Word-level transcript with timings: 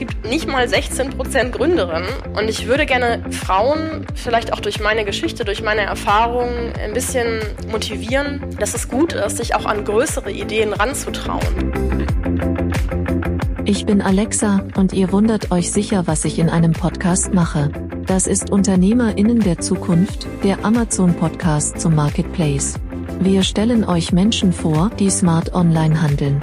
gibt 0.00 0.26
nicht 0.26 0.48
mal 0.48 0.66
16 0.66 1.10
Prozent 1.10 1.52
Gründerinnen. 1.52 2.08
Und 2.34 2.48
ich 2.48 2.66
würde 2.66 2.86
gerne 2.86 3.22
Frauen, 3.30 4.06
vielleicht 4.14 4.52
auch 4.52 4.60
durch 4.60 4.80
meine 4.80 5.04
Geschichte, 5.04 5.44
durch 5.44 5.62
meine 5.62 5.82
Erfahrungen, 5.82 6.72
ein 6.82 6.94
bisschen 6.94 7.40
motivieren, 7.70 8.40
dass 8.58 8.74
es 8.74 8.88
gut 8.88 9.12
ist, 9.12 9.36
sich 9.36 9.54
auch 9.54 9.66
an 9.66 9.84
größere 9.84 10.32
Ideen 10.32 10.72
ranzutrauen. 10.72 11.70
Ich 13.66 13.84
bin 13.84 14.00
Alexa 14.00 14.64
und 14.74 14.94
ihr 14.94 15.12
wundert 15.12 15.52
euch 15.52 15.70
sicher, 15.70 16.06
was 16.06 16.24
ich 16.24 16.38
in 16.38 16.48
einem 16.48 16.72
Podcast 16.72 17.34
mache. 17.34 17.70
Das 18.06 18.26
ist 18.26 18.50
Unternehmerinnen 18.50 19.40
der 19.40 19.58
Zukunft, 19.58 20.26
der 20.42 20.64
Amazon 20.64 21.14
Podcast 21.14 21.78
zum 21.78 21.94
Marketplace. 21.94 22.74
Wir 23.20 23.42
stellen 23.42 23.84
euch 23.84 24.12
Menschen 24.12 24.54
vor, 24.54 24.90
die 24.98 25.10
smart 25.10 25.52
online 25.52 26.00
handeln. 26.00 26.40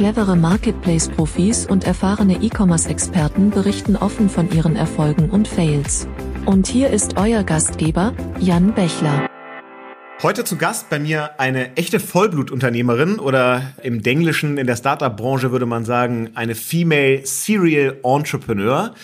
Clevere 0.00 0.34
Marketplace-Profis 0.34 1.66
und 1.66 1.84
erfahrene 1.84 2.42
E-Commerce-Experten 2.42 3.50
berichten 3.50 3.96
offen 3.96 4.30
von 4.30 4.50
ihren 4.50 4.74
Erfolgen 4.74 5.28
und 5.28 5.46
Fails. 5.46 6.08
Und 6.46 6.66
hier 6.66 6.88
ist 6.88 7.18
euer 7.18 7.44
Gastgeber, 7.44 8.14
Jan 8.38 8.74
Bechler. 8.74 9.28
Heute 10.22 10.44
zu 10.44 10.56
Gast 10.56 10.88
bei 10.88 10.98
mir 10.98 11.38
eine 11.38 11.76
echte 11.76 12.00
Vollblutunternehmerin 12.00 13.18
oder 13.18 13.74
im 13.82 14.02
Denglischen 14.02 14.56
in 14.56 14.66
der 14.66 14.76
Startup-Branche 14.76 15.52
würde 15.52 15.66
man 15.66 15.84
sagen 15.84 16.30
eine 16.34 16.54
Female 16.54 17.20
Serial 17.26 17.98
Entrepreneur. 18.02 18.94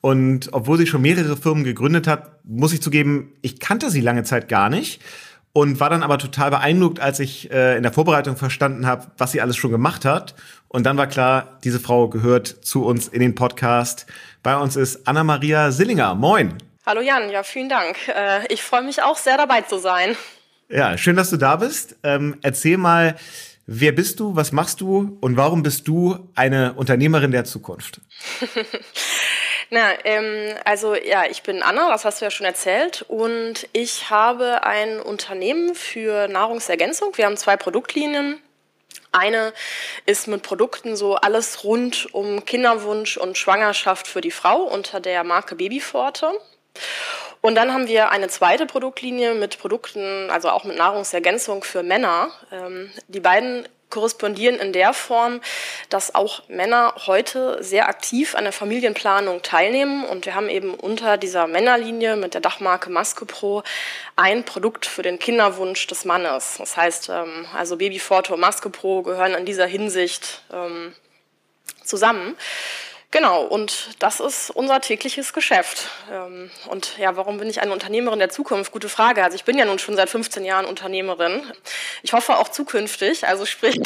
Und 0.00 0.48
obwohl 0.52 0.78
sie 0.78 0.86
schon 0.86 1.02
mehrere 1.02 1.36
Firmen 1.36 1.64
gegründet 1.64 2.06
hat, 2.06 2.42
muss 2.44 2.72
ich 2.72 2.80
zugeben, 2.80 3.34
ich 3.42 3.60
kannte 3.60 3.90
sie 3.90 4.00
lange 4.00 4.22
Zeit 4.22 4.48
gar 4.48 4.70
nicht 4.70 5.02
und 5.56 5.80
war 5.80 5.88
dann 5.88 6.02
aber 6.02 6.18
total 6.18 6.50
beeindruckt, 6.50 7.00
als 7.00 7.18
ich 7.18 7.50
äh, 7.50 7.78
in 7.78 7.82
der 7.82 7.90
Vorbereitung 7.90 8.36
verstanden 8.36 8.86
habe, 8.86 9.06
was 9.16 9.32
sie 9.32 9.40
alles 9.40 9.56
schon 9.56 9.70
gemacht 9.70 10.04
hat. 10.04 10.34
Und 10.68 10.84
dann 10.84 10.98
war 10.98 11.06
klar, 11.06 11.58
diese 11.64 11.80
Frau 11.80 12.10
gehört 12.10 12.46
zu 12.46 12.84
uns 12.84 13.08
in 13.08 13.20
den 13.20 13.34
Podcast. 13.34 14.04
Bei 14.42 14.58
uns 14.58 14.76
ist 14.76 15.08
Anna-Maria 15.08 15.70
Sillinger. 15.70 16.14
Moin. 16.14 16.58
Hallo 16.84 17.00
Jan, 17.00 17.30
ja, 17.30 17.42
vielen 17.42 17.70
Dank. 17.70 17.96
Äh, 18.08 18.52
ich 18.52 18.62
freue 18.62 18.82
mich 18.82 19.02
auch 19.02 19.16
sehr 19.16 19.38
dabei 19.38 19.62
zu 19.62 19.78
sein. 19.78 20.14
Ja, 20.68 20.98
schön, 20.98 21.16
dass 21.16 21.30
du 21.30 21.38
da 21.38 21.56
bist. 21.56 21.96
Ähm, 22.02 22.36
erzähl 22.42 22.76
mal, 22.76 23.16
wer 23.64 23.92
bist 23.92 24.20
du, 24.20 24.36
was 24.36 24.52
machst 24.52 24.82
du 24.82 25.16
und 25.22 25.38
warum 25.38 25.62
bist 25.62 25.88
du 25.88 26.18
eine 26.34 26.74
Unternehmerin 26.74 27.30
der 27.30 27.46
Zukunft? 27.46 28.02
Na, 29.70 29.92
ähm, 30.04 30.54
also 30.64 30.94
ja, 30.94 31.24
ich 31.24 31.42
bin 31.42 31.62
Anna, 31.62 31.90
das 31.90 32.04
hast 32.04 32.20
du 32.20 32.24
ja 32.24 32.30
schon 32.30 32.46
erzählt, 32.46 33.04
und 33.08 33.68
ich 33.72 34.10
habe 34.10 34.62
ein 34.62 35.00
Unternehmen 35.00 35.74
für 35.74 36.28
Nahrungsergänzung. 36.28 37.16
Wir 37.16 37.26
haben 37.26 37.36
zwei 37.36 37.56
Produktlinien. 37.56 38.40
Eine 39.10 39.52
ist 40.04 40.28
mit 40.28 40.42
Produkten 40.42 40.94
so 40.94 41.16
alles 41.16 41.64
rund 41.64 42.14
um 42.14 42.44
Kinderwunsch 42.44 43.16
und 43.16 43.38
Schwangerschaft 43.38 44.06
für 44.06 44.20
die 44.20 44.30
Frau 44.30 44.62
unter 44.62 45.00
der 45.00 45.24
Marke 45.24 45.56
Babyforte. 45.56 46.30
Und 47.40 47.54
dann 47.54 47.72
haben 47.72 47.88
wir 47.88 48.10
eine 48.10 48.28
zweite 48.28 48.66
Produktlinie 48.66 49.34
mit 49.34 49.58
Produkten, 49.58 50.30
also 50.30 50.50
auch 50.50 50.64
mit 50.64 50.76
Nahrungsergänzung 50.76 51.64
für 51.64 51.82
Männer. 51.82 52.30
Ähm, 52.52 52.90
die 53.08 53.20
beiden 53.20 53.66
korrespondieren 53.90 54.58
in 54.58 54.72
der 54.72 54.92
Form, 54.92 55.40
dass 55.88 56.14
auch 56.14 56.48
Männer 56.48 56.94
heute 57.06 57.62
sehr 57.62 57.88
aktiv 57.88 58.34
an 58.34 58.44
der 58.44 58.52
Familienplanung 58.52 59.42
teilnehmen. 59.42 60.04
Und 60.04 60.26
wir 60.26 60.34
haben 60.34 60.48
eben 60.48 60.74
unter 60.74 61.16
dieser 61.16 61.46
Männerlinie 61.46 62.16
mit 62.16 62.34
der 62.34 62.40
Dachmarke 62.40 62.90
Maske 62.90 63.26
Pro 63.26 63.62
ein 64.16 64.44
Produkt 64.44 64.86
für 64.86 65.02
den 65.02 65.18
Kinderwunsch 65.18 65.86
des 65.86 66.04
Mannes. 66.04 66.56
Das 66.58 66.76
heißt, 66.76 67.08
ähm, 67.10 67.46
also 67.54 67.76
Babyforte 67.76 68.34
und 68.34 68.40
Maske 68.40 68.70
Pro 68.70 69.02
gehören 69.02 69.34
in 69.34 69.46
dieser 69.46 69.66
Hinsicht 69.66 70.42
ähm, 70.52 70.94
zusammen. 71.84 72.36
Genau, 73.10 73.44
und 73.44 73.90
das 74.00 74.20
ist 74.20 74.50
unser 74.50 74.80
tägliches 74.80 75.32
Geschäft. 75.32 75.90
Ähm, 76.12 76.50
und 76.68 76.98
ja, 76.98 77.16
warum 77.16 77.38
bin 77.38 77.48
ich 77.48 77.60
eine 77.60 77.72
Unternehmerin 77.72 78.18
der 78.18 78.30
Zukunft? 78.30 78.72
Gute 78.72 78.88
Frage. 78.88 79.22
Also 79.22 79.36
ich 79.36 79.44
bin 79.44 79.56
ja 79.56 79.64
nun 79.64 79.78
schon 79.78 79.96
seit 79.96 80.10
15 80.10 80.44
Jahren 80.44 80.66
Unternehmerin. 80.66 81.42
Ich 82.02 82.12
hoffe 82.12 82.36
auch 82.36 82.48
zukünftig. 82.48 83.26
Also 83.26 83.46
sprich, 83.46 83.80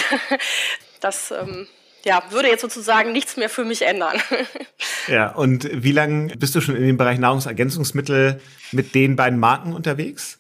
das 1.01 1.31
ähm, 1.31 1.69
ja, 2.05 2.23
würde 2.31 2.49
jetzt 2.49 2.63
sozusagen 2.63 3.13
nichts 3.13 3.37
mehr 3.37 3.51
für 3.51 3.65
mich 3.65 3.83
ändern. 3.83 4.21
Ja, 5.07 5.31
und 5.33 5.69
wie 5.73 5.93
lange 5.93 6.37
bist 6.37 6.55
du 6.55 6.61
schon 6.61 6.77
in 6.77 6.83
dem 6.83 6.97
Bereich 6.97 7.19
Nahrungsergänzungsmittel 7.19 8.41
mit 8.71 8.95
den 8.95 9.17
beiden 9.17 9.41
Marken 9.41 9.73
unterwegs? 9.73 10.40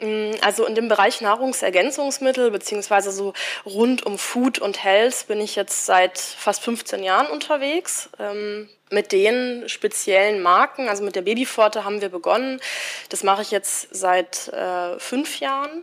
Mm, 0.00 0.32
also 0.42 0.66
in 0.66 0.74
dem 0.74 0.88
Bereich 0.88 1.20
Nahrungsergänzungsmittel 1.20 2.50
beziehungsweise 2.50 3.10
so 3.10 3.32
rund 3.64 4.04
um 4.04 4.18
Food 4.18 4.58
und 4.58 4.82
Health 4.82 5.26
bin 5.28 5.40
ich 5.40 5.56
jetzt 5.56 5.86
seit 5.86 6.18
fast 6.18 6.62
15 6.62 7.02
Jahren 7.02 7.26
unterwegs. 7.28 8.10
Ähm, 8.18 8.68
mit 8.90 9.10
den 9.10 9.68
speziellen 9.68 10.42
Marken, 10.42 10.88
also 10.88 11.02
mit 11.02 11.16
der 11.16 11.22
Babyforte 11.22 11.84
haben 11.84 12.00
wir 12.00 12.08
begonnen. 12.08 12.60
Das 13.08 13.24
mache 13.24 13.42
ich 13.42 13.50
jetzt 13.50 13.88
seit 13.94 14.48
äh, 14.48 14.98
fünf 14.98 15.40
Jahren 15.40 15.82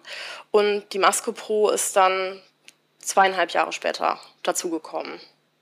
und 0.51 0.85
die 0.93 0.99
Masco 0.99 1.33
Pro 1.33 1.69
ist 1.69 1.95
dann 1.95 2.39
zweieinhalb 2.99 3.51
Jahre 3.51 3.73
später 3.73 4.19
dazugekommen. 4.43 5.19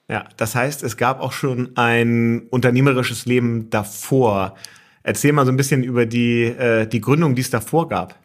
Ja, 0.08 0.26
das 0.38 0.56
heißt, 0.56 0.84
es 0.84 0.98
gab 0.98 1.22
auch 1.22 1.32
schon 1.32 1.78
ein 1.78 2.48
unternehmerisches 2.50 3.26
Leben 3.26 3.70
davor. 3.70 4.56
Erzähl 5.04 5.34
mal 5.34 5.46
so 5.46 5.52
ein 5.52 5.58
bisschen 5.58 5.84
über 5.84 6.06
die, 6.06 6.44
äh, 6.44 6.86
die 6.86 7.02
Gründung, 7.02 7.36
die 7.36 7.42
es 7.42 7.50
davor 7.50 7.90
gab. 7.90 8.16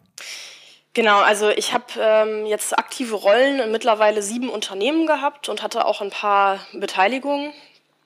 Genau, 0.93 1.19
also 1.19 1.49
ich 1.49 1.73
habe 1.73 1.85
ähm, 1.99 2.45
jetzt 2.47 2.77
aktive 2.77 3.15
Rollen 3.15 3.59
in 3.59 3.71
mittlerweile 3.71 4.23
sieben 4.23 4.49
Unternehmen 4.49 5.05
gehabt 5.05 5.47
und 5.47 5.61
hatte 5.61 5.85
auch 5.85 6.01
ein 6.01 6.09
paar 6.09 6.59
Beteiligungen. 6.73 7.53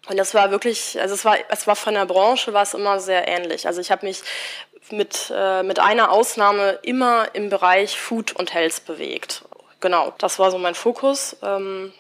Und 0.10 0.18
das 0.18 0.34
war 0.34 0.52
wirklich, 0.52 1.00
also 1.00 1.14
es 1.14 1.24
war, 1.24 1.38
es 1.50 1.68
war 1.68 1.76
von 1.76 1.94
der 1.94 2.06
Branche 2.06 2.54
war 2.54 2.64
es 2.64 2.74
immer 2.74 3.00
sehr 3.00 3.28
ähnlich. 3.28 3.68
Also 3.68 3.80
ich 3.80 3.92
habe 3.92 4.06
mich 4.06 4.24
mit, 4.90 5.32
äh, 5.34 5.64
mit 5.64 5.80
einer 5.80 6.12
Ausnahme 6.12 6.80
immer 6.84 7.34
im 7.34 7.50
Bereich 7.50 7.98
Food 7.98 8.34
und 8.34 8.54
Health 8.54 8.86
bewegt. 8.86 9.46
Genau, 9.80 10.14
das 10.18 10.38
war 10.38 10.52
so 10.52 10.58
mein 10.58 10.76
Fokus. 10.76 11.38
Ähm, 11.44 11.94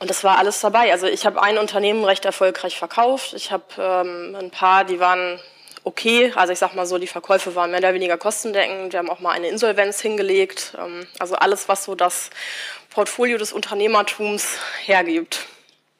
und 0.00 0.10
das 0.10 0.24
war 0.24 0.38
alles 0.38 0.60
dabei. 0.60 0.92
Also 0.92 1.06
ich 1.06 1.24
habe 1.24 1.42
ein 1.42 1.58
Unternehmen 1.58 2.04
recht 2.04 2.24
erfolgreich 2.24 2.76
verkauft. 2.76 3.32
Ich 3.34 3.50
habe 3.50 3.64
ähm, 3.78 4.36
ein 4.38 4.50
paar, 4.50 4.84
die 4.84 5.00
waren 5.00 5.40
okay. 5.88 6.30
Also 6.36 6.52
ich 6.52 6.58
sag 6.58 6.76
mal 6.76 6.84
so, 6.86 6.98
die 6.98 7.06
Verkäufe 7.06 7.54
waren 7.54 7.70
mehr 7.70 7.78
oder 7.80 7.94
weniger 7.94 8.18
kostendeckend. 8.18 8.92
Wir 8.92 8.98
haben 9.00 9.10
auch 9.10 9.20
mal 9.20 9.32
eine 9.32 9.48
Insolvenz 9.48 10.00
hingelegt. 10.00 10.76
Ähm, 10.78 11.06
also 11.18 11.34
alles, 11.34 11.68
was 11.68 11.84
so 11.84 11.94
das 11.94 12.30
Portfolio 12.90 13.36
des 13.38 13.52
Unternehmertums 13.52 14.58
hergibt. 14.84 15.46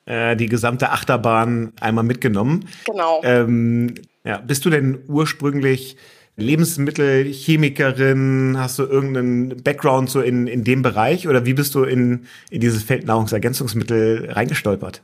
Äh, 0.04 0.36
die 0.36 0.46
gesamte 0.46 0.90
Achterbahn 0.90 1.72
einmal 1.80 2.04
mitgenommen. 2.04 2.68
Genau. 2.84 3.22
Ähm, 3.24 3.94
ja, 4.24 4.36
bist 4.38 4.64
du 4.64 4.70
denn 4.70 5.04
ursprünglich 5.08 5.96
Lebensmittelchemikerin? 6.36 8.56
Hast 8.58 8.78
du 8.78 8.84
irgendeinen 8.84 9.62
Background 9.62 10.10
so 10.10 10.20
in, 10.20 10.46
in 10.46 10.62
dem 10.64 10.82
Bereich 10.82 11.28
oder 11.28 11.46
wie 11.46 11.54
bist 11.54 11.74
du 11.74 11.84
in, 11.84 12.26
in 12.50 12.60
dieses 12.60 12.82
Feld 12.82 13.06
Nahrungsergänzungsmittel 13.06 14.30
reingestolpert? 14.30 15.00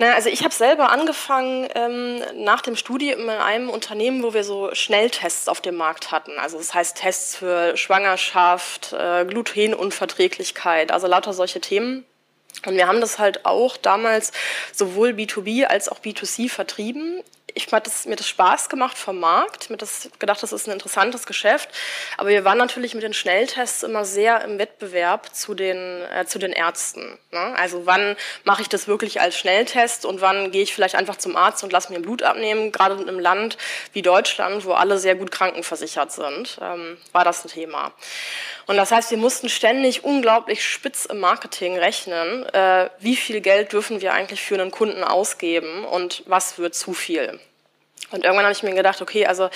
Na, 0.00 0.14
also 0.14 0.30
ich 0.30 0.44
habe 0.44 0.54
selber 0.54 0.90
angefangen 0.92 1.68
ähm, 1.74 2.22
nach 2.42 2.62
dem 2.62 2.74
Studium 2.74 3.20
in 3.20 3.28
einem 3.28 3.68
Unternehmen, 3.68 4.22
wo 4.22 4.32
wir 4.32 4.44
so 4.44 4.70
Schnelltests 4.72 5.46
auf 5.46 5.60
dem 5.60 5.76
Markt 5.76 6.10
hatten. 6.10 6.32
Also 6.38 6.56
das 6.56 6.72
heißt 6.72 6.96
Tests 6.96 7.36
für 7.36 7.76
Schwangerschaft, 7.76 8.94
äh, 8.94 9.26
Glutenunverträglichkeit, 9.26 10.90
also 10.90 11.06
lauter 11.06 11.34
solche 11.34 11.60
Themen. 11.60 12.06
Und 12.64 12.76
wir 12.76 12.86
haben 12.86 13.02
das 13.02 13.18
halt 13.18 13.44
auch 13.44 13.76
damals 13.76 14.32
sowohl 14.72 15.10
B2B 15.10 15.66
als 15.66 15.90
auch 15.90 15.98
B2C 15.98 16.48
vertrieben 16.48 17.22
ich 17.66 17.72
hat 17.72 17.86
das, 17.86 18.06
mir 18.06 18.16
das 18.16 18.28
Spaß 18.28 18.68
gemacht 18.68 18.96
vom 18.96 19.18
Markt, 19.18 19.70
mir 19.70 19.76
das 19.76 20.08
gedacht, 20.18 20.42
das 20.42 20.52
ist 20.52 20.66
ein 20.66 20.72
interessantes 20.72 21.26
Geschäft. 21.26 21.68
Aber 22.16 22.28
wir 22.28 22.44
waren 22.44 22.58
natürlich 22.58 22.94
mit 22.94 23.02
den 23.02 23.14
Schnelltests 23.14 23.82
immer 23.82 24.04
sehr 24.04 24.42
im 24.42 24.58
Wettbewerb 24.58 25.34
zu 25.34 25.54
den, 25.54 26.02
äh, 26.12 26.26
zu 26.26 26.38
den 26.38 26.52
Ärzten. 26.52 27.18
Ne? 27.30 27.54
Also 27.56 27.86
wann 27.86 28.16
mache 28.44 28.62
ich 28.62 28.68
das 28.68 28.88
wirklich 28.88 29.20
als 29.20 29.36
Schnelltest 29.36 30.04
und 30.04 30.20
wann 30.20 30.50
gehe 30.50 30.62
ich 30.62 30.74
vielleicht 30.74 30.94
einfach 30.94 31.16
zum 31.16 31.36
Arzt 31.36 31.62
und 31.62 31.72
lasse 31.72 31.92
mir 31.92 32.00
Blut 32.00 32.22
abnehmen? 32.22 32.72
Gerade 32.72 32.94
in 32.94 33.08
einem 33.08 33.18
Land 33.18 33.56
wie 33.92 34.02
Deutschland, 34.02 34.64
wo 34.64 34.72
alle 34.72 34.98
sehr 34.98 35.14
gut 35.14 35.30
krankenversichert 35.30 36.12
sind, 36.12 36.58
ähm, 36.60 36.96
war 37.12 37.24
das 37.24 37.44
ein 37.44 37.48
Thema. 37.48 37.92
Und 38.66 38.76
das 38.76 38.92
heißt, 38.92 39.10
wir 39.10 39.18
mussten 39.18 39.48
ständig 39.48 40.04
unglaublich 40.04 40.64
spitz 40.64 41.04
im 41.04 41.18
Marketing 41.18 41.76
rechnen, 41.76 42.44
äh, 42.52 42.88
wie 43.00 43.16
viel 43.16 43.40
Geld 43.40 43.72
dürfen 43.72 44.00
wir 44.00 44.12
eigentlich 44.12 44.42
für 44.42 44.54
einen 44.54 44.70
Kunden 44.70 45.02
ausgeben 45.02 45.84
und 45.84 46.22
was 46.26 46.58
wird 46.58 46.74
zu 46.74 46.92
viel. 46.92 47.40
Und 48.10 48.24
irgendwann 48.24 48.44
habe 48.44 48.52
ich 48.52 48.62
mir 48.62 48.74
gedacht, 48.74 49.00
okay, 49.02 49.26
also 49.26 49.48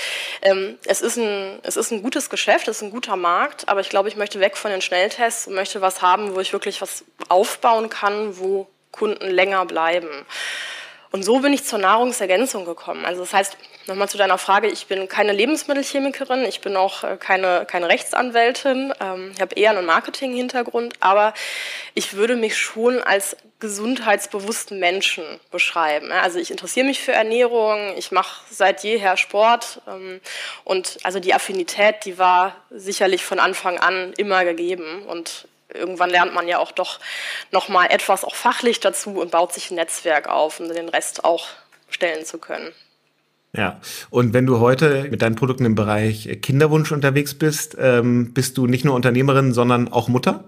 ähm, 0.43 0.79
es, 0.85 1.01
ist 1.01 1.17
ein, 1.17 1.59
es 1.63 1.77
ist 1.77 1.91
ein 1.91 2.03
gutes 2.03 2.31
Geschäft, 2.31 2.69
es 2.69 2.77
ist 2.77 2.83
ein 2.83 2.91
guter 2.91 3.17
Markt, 3.17 3.69
aber 3.69 3.81
ich 3.81 3.89
glaube, 3.89 4.09
ich 4.09 4.17
möchte 4.17 4.41
weg 4.41 4.57
von 4.57 4.71
den 4.71 4.81
Schnelltests 4.81 5.49
und 5.49 5.55
möchte 5.55 5.81
was 5.81 6.03
haben, 6.03 6.35
wo 6.35 6.41
ich 6.41 6.53
wirklich 6.53 6.81
was 6.81 7.05
aufbauen 7.29 7.91
kann, 7.91 8.39
wo 8.39 8.69
Kunden 8.93 9.29
länger 9.29 9.67
bleiben. 9.67 10.09
Und 11.15 11.25
so 11.25 11.39
bin 11.39 11.53
ich 11.53 11.63
zur 11.63 11.79
Nahrungsergänzung 11.79 12.65
gekommen. 12.65 13.05
Also 13.05 13.21
das 13.21 13.33
heißt, 13.33 13.57
nochmal 13.87 14.09
zu 14.09 14.19
deiner 14.19 14.37
Frage, 14.37 14.67
ich 14.67 14.89
bin 14.89 15.07
keine 15.07 15.31
Lebensmittelchemikerin, 15.31 16.45
ich 16.45 16.61
bin 16.61 16.77
auch 16.77 17.05
äh, 17.05 17.17
keine, 17.17 17.67
keine 17.67 17.89
Rechtsanwältin, 17.89 18.93
ähm, 19.01 19.31
ich 19.33 19.41
habe 19.41 19.55
eher 19.55 19.71
einen 19.71 19.87
Marketing-Hintergrund, 19.87 20.95
aber 20.99 21.33
ich 21.95 22.15
würde 22.15 22.35
mich 22.35 22.59
schon 22.59 23.01
als 23.01 23.37
gesundheitsbewussten 23.61 24.81
Menschen 24.81 25.23
beschreiben. 25.53 26.11
Also 26.11 26.41
ich 26.41 26.51
interessiere 26.51 26.87
mich 26.87 27.01
für 27.01 27.13
Ernährung, 27.13 27.97
ich 27.97 28.11
mache 28.11 28.43
seit 28.51 28.83
jeher 28.83 29.17
Sport 29.17 29.83
ähm, 29.87 30.21
und 30.65 30.99
also 31.05 31.21
die 31.21 31.33
Affinität, 31.33 32.07
die 32.07 32.19
war 32.19 32.57
sicherlich 32.71 33.25
von 33.25 33.39
Anfang 33.39 33.79
an 33.79 34.15
immer 34.17 34.45
gegeben 34.45 35.05
und 35.07 35.47
irgendwann 35.75 36.11
lernt 36.11 36.35
man 36.35 36.49
ja 36.49 36.59
auch 36.59 36.73
doch 36.73 37.01
noch 37.51 37.69
mal 37.69 37.87
etwas 37.87 38.25
auch 38.25 38.35
fachlich 38.35 38.81
dazu 38.81 39.21
und 39.21 39.31
baut 39.31 39.53
sich 39.53 39.71
ein 39.71 39.75
Netzwerk 39.75 40.29
auf, 40.29 40.61
um 40.61 40.69
den 40.69 40.89
Rest 40.89 41.25
auch 41.25 41.49
stellen 41.91 42.25
zu 42.25 42.39
können. 42.39 42.73
Ja, 43.57 43.81
und 44.11 44.33
wenn 44.33 44.47
du 44.47 44.59
heute 44.59 45.07
mit 45.11 45.23
deinen 45.23 45.37
Produkten 45.37 45.65
im 45.65 45.77
Bereich 45.77 46.41
Kinderwunsch 46.43 46.91
unterwegs 46.91 47.35
bist, 47.35 47.77
ähm, 47.79 48.35
bist 48.35 48.59
du 48.59 48.67
nicht 48.67 48.85
nur 48.85 48.95
Unternehmerin, 48.95 49.53
sondern 49.53 49.93
auch 49.93 50.09
Mutter? 50.09 50.45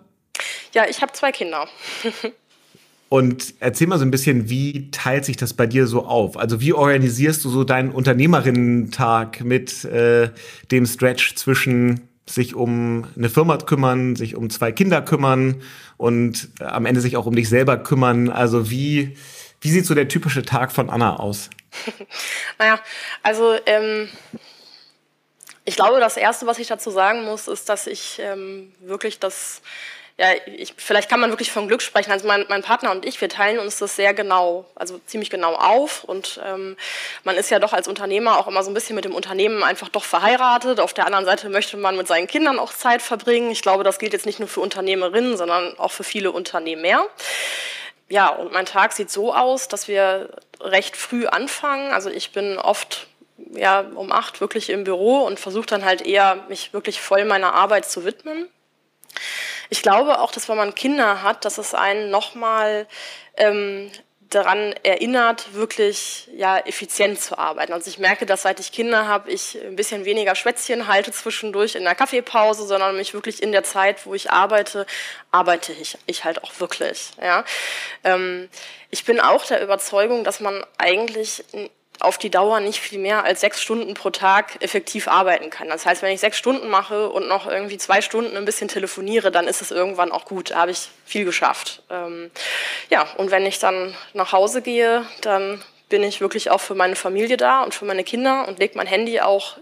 Ja, 0.73 0.87
ich 0.89 1.03
habe 1.03 1.13
zwei 1.13 1.31
Kinder. 1.31 1.69
und 3.09 3.55
erzähl 3.61 3.87
mal 3.87 4.01
so 4.01 4.05
ein 4.05 4.11
bisschen, 4.11 4.51
wie 4.51 4.91
teilt 4.91 5.25
sich 5.25 5.37
das 5.37 5.55
bei 5.55 5.67
dir 5.67 5.87
so 5.87 6.05
auf? 6.05 6.37
Also 6.37 6.61
wie 6.61 6.73
organisierst 6.73 7.45
du 7.45 7.49
so 7.49 7.63
deinen 7.63 7.93
Unternehmerinnentag 7.93 9.45
mit 9.45 9.85
äh, 9.85 10.31
dem 10.73 10.85
Stretch 10.85 11.37
zwischen 11.37 12.09
sich 12.29 12.55
um 12.55 13.05
eine 13.17 13.31
Firma 13.31 13.57
kümmern, 13.59 14.17
sich 14.17 14.35
um 14.35 14.51
zwei 14.51 14.73
Kinder 14.73 15.01
kümmern 15.03 15.63
und 15.97 16.49
am 16.61 16.87
Ende 16.87 17.01
sich 17.01 17.17
auch 17.17 17.27
um 17.27 17.37
dich 17.37 17.49
selber 17.49 17.77
kümmern. 17.77 18.31
Also 18.31 18.71
wie, 18.71 19.17
wie 19.61 19.71
sieht 19.71 19.87
so 19.87 19.95
der 19.95 20.09
typische 20.09 20.43
Tag 20.43 20.73
von 20.73 20.91
Anna 20.91 21.17
aus? 21.17 21.51
naja, 22.59 22.81
also 23.23 23.57
ähm, 23.67 24.09
ich 25.65 25.77
glaube, 25.77 26.01
das 26.01 26.17
Erste, 26.17 26.47
was 26.47 26.59
ich 26.59 26.69
dazu 26.69 26.91
sagen 26.91 27.25
muss, 27.25 27.49
ist, 27.49 27.69
dass 27.69 27.87
ich 27.87 28.21
ähm, 28.21 28.73
wirklich 28.81 29.19
das 29.19 29.63
ja, 30.19 30.29
ich, 30.47 30.73
vielleicht 30.79 31.11
kann 31.11 31.21
man 31.21 31.29
wirklich 31.29 31.53
von 31.53 31.69
Glück 31.69 31.83
sprechen. 31.83 32.11
Also 32.11 32.27
mein, 32.27 32.47
mein, 32.49 32.63
Partner 32.63 32.91
und 32.91 33.05
ich, 33.05 33.21
wir 33.21 33.29
teilen 33.29 33.59
uns 33.59 33.79
das 33.79 33.97
sehr 33.97 34.15
genau, 34.15 34.65
also 34.75 34.99
ziemlich 35.05 35.29
genau 35.29 35.55
auf. 35.55 36.05
Und 36.05 36.41
ähm, 36.43 36.79
man 37.25 37.37
ist 37.37 37.51
ja 37.51 37.59
doch 37.59 37.75
als 37.75 37.87
Unternehmer 37.87 38.39
auch 38.39 38.47
immer 38.47 38.63
so 38.63 38.71
ein 38.71 38.75
bisschen 38.75 38.97
mit 38.97 39.05
dem 39.05 39.15
Unternehmen 39.15 39.63
einfach 39.63 39.91
doch 39.91 40.05
verheiratet. 40.05 40.81
Auf 40.81 40.95
der 40.95 41.05
anderen 41.05 41.27
Seite 41.27 41.51
möchte 41.51 41.77
man 41.77 41.99
mit 41.99 42.09
seinen 42.09 42.29
Kindern 42.29 42.59
auch 42.59 42.73
Zeit 42.73 43.03
verbringen. 43.03 43.51
Ich 43.51 43.61
glaube, 43.61 43.85
das 43.85 43.99
gilt 43.99 44.15
jetzt 44.15 44.25
nicht 44.25 44.39
nur 44.39 44.49
für 44.49 44.61
Unternehmerinnen, 44.61 45.37
sondern 45.37 45.79
auch 45.79 45.93
für 45.93 46.05
viele 46.05 46.33
Unternehmer. 46.33 47.07
Ja, 48.09 48.29
und 48.29 48.53
mein 48.53 48.65
Tag 48.65 48.95
sieht 48.95 49.11
so 49.11 49.35
aus, 49.35 49.69
dass 49.69 49.87
wir 49.87 50.31
recht 50.61 50.97
früh 50.97 51.27
anfangen. 51.27 51.93
Also 51.93 52.09
ich 52.09 52.33
bin 52.33 52.57
oft 52.57 53.07
ja, 53.53 53.81
um 53.95 54.13
acht 54.13 54.41
wirklich 54.41 54.71
im 54.71 54.85
Büro 54.85 55.19
und 55.19 55.39
versuche 55.39 55.67
dann 55.67 55.85
halt 55.85 56.01
eher, 56.01 56.45
mich 56.49 56.73
wirklich 56.73 57.03
voll 57.03 57.27
meiner 57.27 57.53
Arbeit 57.53 57.85
zu 57.85 58.07
widmen. 58.07 58.49
Ich 59.69 59.83
glaube 59.83 60.21
auch, 60.21 60.33
dass 60.33 60.49
wenn 60.49 60.57
man 60.57 60.75
Kinder 60.75 61.23
hat, 61.23 61.45
dass 61.45 61.59
es 61.59 61.75
einen 61.75 62.11
nochmal 62.11 62.87
ähm, 63.37 63.91
daran 64.31 64.75
erinnert, 64.83 65.55
wirklich 65.55 66.29
ja, 66.35 66.59
effizient 66.59 67.21
zu 67.21 67.39
arbeiten. 67.39 67.73
Also 67.73 67.89
ich 67.89 67.99
merke, 67.99 68.27
dass 68.27 68.43
seit 68.43 68.59
ich 68.61 68.73
Kinder 68.73 69.07
habe, 69.07 69.31
ich 69.31 69.59
ein 69.63 69.77
bisschen 69.77 70.05
weniger 70.05 70.35
Schwätzchen 70.35 70.89
halte 70.89 71.13
zwischendurch 71.13 71.75
in 71.75 71.85
der 71.85 71.95
Kaffeepause, 71.95 72.67
sondern 72.67 72.97
mich 72.97 73.15
wirklich 73.15 73.43
in 73.43 73.53
der 73.53 73.63
Zeit, 73.63 74.05
wo 74.05 74.15
ich 74.15 74.31
arbeite, 74.31 74.87
arbeite 75.31 75.73
ich, 75.73 75.97
ich 76.07 76.25
halt 76.25 76.43
auch 76.43 76.59
wirklich. 76.59 77.11
Ja. 77.23 77.45
Ähm, 78.03 78.49
ich 78.91 79.05
bin 79.05 79.21
auch 79.21 79.45
der 79.47 79.63
Überzeugung, 79.63 80.25
dass 80.25 80.41
man 80.41 80.65
eigentlich 80.79 81.45
auf 82.01 82.19
die 82.19 82.31
Dauer 82.31 82.61
nicht 82.61 82.81
viel 82.81 82.99
mehr 82.99 83.25
als 83.25 83.41
sechs 83.41 83.63
Stunden 83.63 83.95
pro 83.95 84.11
Tag 84.11 84.63
effektiv 84.63 85.09
arbeiten 85.09 85.51
kann. 85.51 85.69
Das 85.69 85.87
heißt, 85.87 86.03
wenn 86.03 86.13
ich 86.13 86.21
sechs 86.21 86.37
Stunden 86.37 86.69
mache 86.69 87.09
und 87.09 87.29
noch 87.29 87.47
irgendwie 87.47 87.79
zwei 87.79 88.01
Stunden 88.01 88.37
ein 88.37 88.45
bisschen 88.45 88.69
telefoniere, 88.69 89.31
dann 89.31 89.49
ist 89.49 89.63
es 89.63 89.71
irgendwann 89.71 90.13
auch 90.13 90.25
gut. 90.25 90.51
Da 90.51 90.57
habe 90.57 90.71
ich 90.71 90.91
viel 91.05 91.25
geschafft. 91.25 91.83
Ähm, 91.91 92.31
ja, 92.91 93.07
und 93.17 93.31
wenn 93.31 93.47
ich 93.47 93.59
dann 93.59 93.95
nach 94.13 94.33
Hause 94.33 94.63
gehe, 94.63 95.07
dann 95.23 95.63
bin 95.89 96.03
ich 96.03 96.21
wirklich 96.21 96.51
auch 96.51 96.61
für 96.61 96.75
meine 96.75 96.97
Familie 96.97 97.37
da 97.37 97.63
und 97.63 97.75
für 97.75 97.85
meine 97.85 98.05
Kinder 98.05 98.47
und 98.49 98.59
lege 98.59 98.77
mein 98.77 98.87
Handy 98.87 99.21
auch 99.21 99.57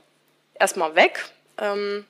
erstmal 0.58 0.94
weg. 0.94 1.24
Ähm, 1.58 2.04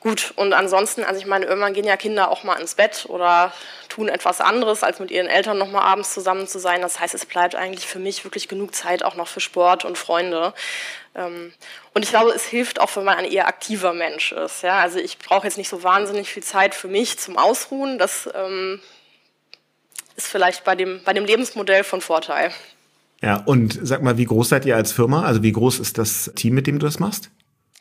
Gut, 0.00 0.32
und 0.36 0.52
ansonsten, 0.52 1.02
also 1.02 1.20
ich 1.20 1.26
meine, 1.26 1.46
irgendwann 1.46 1.74
gehen 1.74 1.84
ja 1.84 1.96
Kinder 1.96 2.30
auch 2.30 2.44
mal 2.44 2.60
ins 2.60 2.76
Bett 2.76 3.06
oder 3.08 3.52
tun 3.88 4.08
etwas 4.08 4.40
anderes, 4.40 4.84
als 4.84 5.00
mit 5.00 5.10
ihren 5.10 5.26
Eltern 5.26 5.58
noch 5.58 5.70
mal 5.70 5.82
abends 5.82 6.14
zusammen 6.14 6.46
zu 6.46 6.60
sein. 6.60 6.82
Das 6.82 7.00
heißt, 7.00 7.14
es 7.14 7.26
bleibt 7.26 7.56
eigentlich 7.56 7.86
für 7.86 7.98
mich 7.98 8.24
wirklich 8.24 8.46
genug 8.46 8.74
Zeit 8.76 9.02
auch 9.02 9.16
noch 9.16 9.26
für 9.26 9.40
Sport 9.40 9.84
und 9.84 9.98
Freunde. 9.98 10.54
Ähm, 11.16 11.52
und 11.94 12.04
ich 12.04 12.10
glaube, 12.10 12.30
es 12.30 12.44
hilft 12.44 12.80
auch, 12.80 12.94
wenn 12.94 13.04
man 13.04 13.18
ein 13.18 13.24
eher 13.24 13.48
aktiver 13.48 13.92
Mensch 13.92 14.30
ist. 14.30 14.62
Ja? 14.62 14.78
Also 14.78 15.00
ich 15.00 15.18
brauche 15.18 15.46
jetzt 15.46 15.58
nicht 15.58 15.68
so 15.68 15.82
wahnsinnig 15.82 16.28
viel 16.28 16.44
Zeit 16.44 16.76
für 16.76 16.88
mich 16.88 17.18
zum 17.18 17.36
Ausruhen. 17.36 17.98
Das 17.98 18.28
ähm, 18.36 18.80
ist 20.14 20.28
vielleicht 20.28 20.62
bei 20.62 20.76
dem, 20.76 21.00
bei 21.04 21.12
dem 21.12 21.24
Lebensmodell 21.24 21.82
von 21.82 22.00
Vorteil. 22.00 22.52
Ja, 23.20 23.42
und 23.46 23.76
sag 23.82 24.02
mal, 24.02 24.16
wie 24.16 24.26
groß 24.26 24.50
seid 24.50 24.64
ihr 24.64 24.76
als 24.76 24.92
Firma? 24.92 25.24
Also 25.24 25.42
wie 25.42 25.50
groß 25.50 25.80
ist 25.80 25.98
das 25.98 26.30
Team, 26.36 26.54
mit 26.54 26.68
dem 26.68 26.78
du 26.78 26.86
das 26.86 27.00
machst? 27.00 27.30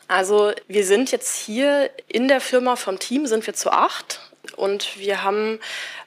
Also 0.07 0.53
wir 0.67 0.85
sind 0.85 1.11
jetzt 1.11 1.35
hier 1.35 1.89
in 2.07 2.27
der 2.27 2.39
Firma 2.41 2.75
vom 2.75 2.99
Team 2.99 3.27
sind 3.27 3.45
wir 3.45 3.53
zu 3.53 3.71
acht 3.71 4.21
und 4.55 4.97
wir 4.97 5.23
haben 5.23 5.59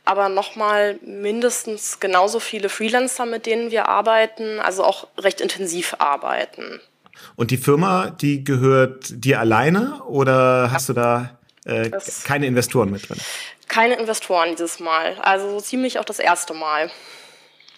aber 0.04 0.28
nochmal 0.28 0.98
mindestens 1.02 2.00
genauso 2.00 2.40
viele 2.40 2.68
Freelancer, 2.68 3.26
mit 3.26 3.46
denen 3.46 3.70
wir 3.70 3.88
arbeiten, 3.88 4.58
also 4.58 4.84
auch 4.84 5.06
recht 5.18 5.40
intensiv 5.40 5.96
arbeiten. 5.98 6.80
Und 7.36 7.50
die 7.50 7.58
Firma, 7.58 8.10
die 8.10 8.44
gehört 8.44 9.24
dir 9.24 9.40
alleine 9.40 10.02
oder 10.04 10.70
hast 10.72 10.88
du 10.88 10.94
da 10.94 11.38
äh, 11.66 11.90
keine 12.24 12.46
Investoren 12.46 12.90
mit 12.90 13.08
drin? 13.08 13.18
Keine 13.68 13.94
Investoren 13.96 14.50
dieses 14.56 14.80
Mal, 14.80 15.16
also 15.20 15.50
so 15.50 15.60
ziemlich 15.60 15.98
auch 15.98 16.04
das 16.04 16.18
erste 16.18 16.54
Mal. 16.54 16.90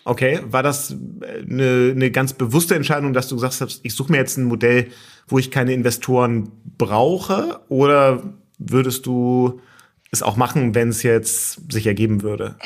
Okay, 0.04 0.40
war 0.44 0.62
das 0.62 0.96
eine, 1.20 1.92
eine 1.94 2.10
ganz 2.10 2.32
bewusste 2.32 2.74
Entscheidung, 2.74 3.12
dass 3.12 3.28
du 3.28 3.36
gesagt 3.36 3.60
hast, 3.60 3.80
ich 3.82 3.94
suche 3.94 4.10
mir 4.10 4.18
jetzt 4.18 4.36
ein 4.36 4.44
Modell, 4.44 4.88
wo 5.28 5.38
ich 5.38 5.50
keine 5.50 5.72
Investoren 5.72 6.50
brauche? 6.76 7.60
Oder 7.68 8.22
würdest 8.58 9.06
du 9.06 9.60
es 10.10 10.22
auch 10.22 10.36
machen, 10.36 10.74
wenn 10.74 10.88
es 10.88 11.02
jetzt 11.02 11.72
sich 11.72 11.86
ergeben 11.86 12.22
würde? 12.22 12.56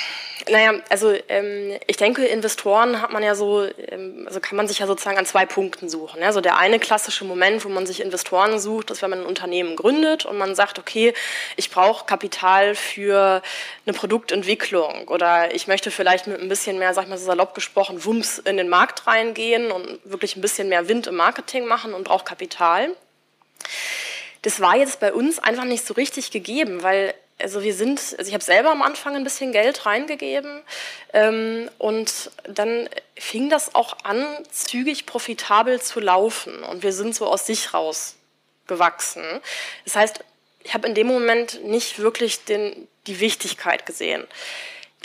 Naja, 0.49 0.75
also 0.91 1.13
ähm, 1.29 1.77
ich 1.89 1.97
denke, 1.97 2.25
Investoren 2.25 3.03
hat 3.03 3.11
man 3.11 3.25
ja 3.25 3.35
so, 3.35 3.65
ähm, 3.65 4.25
also 4.27 4.39
kann 4.39 4.57
man 4.57 4.69
sich 4.69 4.79
ja 4.79 4.87
sozusagen 4.87 5.19
an 5.19 5.27
zwei 5.27 5.45
Punkten 5.45 5.89
suchen. 5.89 6.23
Also 6.23 6.41
der 6.41 6.57
eine 6.57 6.79
klassische 6.79 7.25
Moment, 7.25 7.65
wo 7.65 7.69
man 7.69 7.85
sich 7.85 8.01
Investoren 8.01 8.61
sucht, 8.61 8.93
ist, 8.93 9.03
wenn 9.03 9.11
man 9.11 9.21
ein 9.23 9.27
Unternehmen 9.27 9.75
gründet 9.75 10.25
und 10.25 10.39
man 10.39 10.55
sagt, 10.55 10.79
okay, 10.79 11.15
ich 11.57 11.71
brauche 11.71 12.07
Kapital 12.07 12.77
für 12.77 13.43
eine 13.87 13.93
Produktentwicklung 13.93 15.09
oder 15.09 15.53
ich 15.53 15.67
möchte 15.67 15.91
vielleicht 15.91 16.29
mit 16.29 16.41
ein 16.41 16.49
bisschen 16.49 16.79
mehr, 16.79 16.95
sag 16.95 17.05
ich 17.05 17.11
mal 17.11 17.19
so 17.19 17.27
salopp 17.27 17.55
gesprochen, 17.55 18.05
Wumms 18.05 18.39
in 18.39 18.57
den 18.57 18.69
Markt 18.69 19.09
reingehen 19.09 19.73
und 19.73 19.99
wirklich 20.05 20.37
ein 20.37 20.43
bisschen 20.43 20.69
mehr 20.69 20.89
Wind 20.89 21.09
im 21.09 21.17
Marketing 21.17 21.67
machen 21.67 21.93
und 21.93 22.05
brauche 22.05 22.25
Kapital. 22.25 22.95
Das 24.43 24.61
war 24.61 24.77
jetzt 24.77 25.01
bei 25.01 25.13
uns 25.13 25.41
einfach 25.41 25.65
nicht 25.65 25.85
so 25.85 25.95
richtig 25.95 26.31
gegeben, 26.31 26.85
weil 26.85 27.15
also 27.39 27.63
wir 27.63 27.75
sind, 27.75 28.01
also 28.19 28.29
ich 28.29 28.35
habe 28.35 28.45
selber 28.45 28.71
am 28.71 28.83
Anfang 28.83 29.15
ein 29.15 29.25
bisschen 29.25 29.53
Geld 29.53 29.85
reingegeben 29.85 30.63
ähm, 31.13 31.71
und 31.79 32.31
dann 32.45 32.89
fing 33.19 33.51
das 33.51 33.75
auch 33.75 33.97
an, 34.05 34.25
zügig 34.51 35.07
profitabel 35.07 35.81
zu 35.81 36.01
laufen 36.01 36.63
und 36.65 36.83
wir 36.83 36.93
sind 36.93 37.15
so 37.15 37.27
aus 37.27 37.47
sich 37.47 37.75
raus 37.75 38.17
gewachsen. 38.67 39.25
Das 39.85 39.97
heißt, 39.97 40.25
ich 40.65 40.75
habe 40.75 40.89
in 40.89 40.95
dem 40.95 41.07
Moment 41.07 41.63
nicht 41.65 41.99
wirklich 41.99 42.45
den, 42.45 42.89
die 43.07 43.21
Wichtigkeit 43.21 43.87
gesehen 43.87 44.27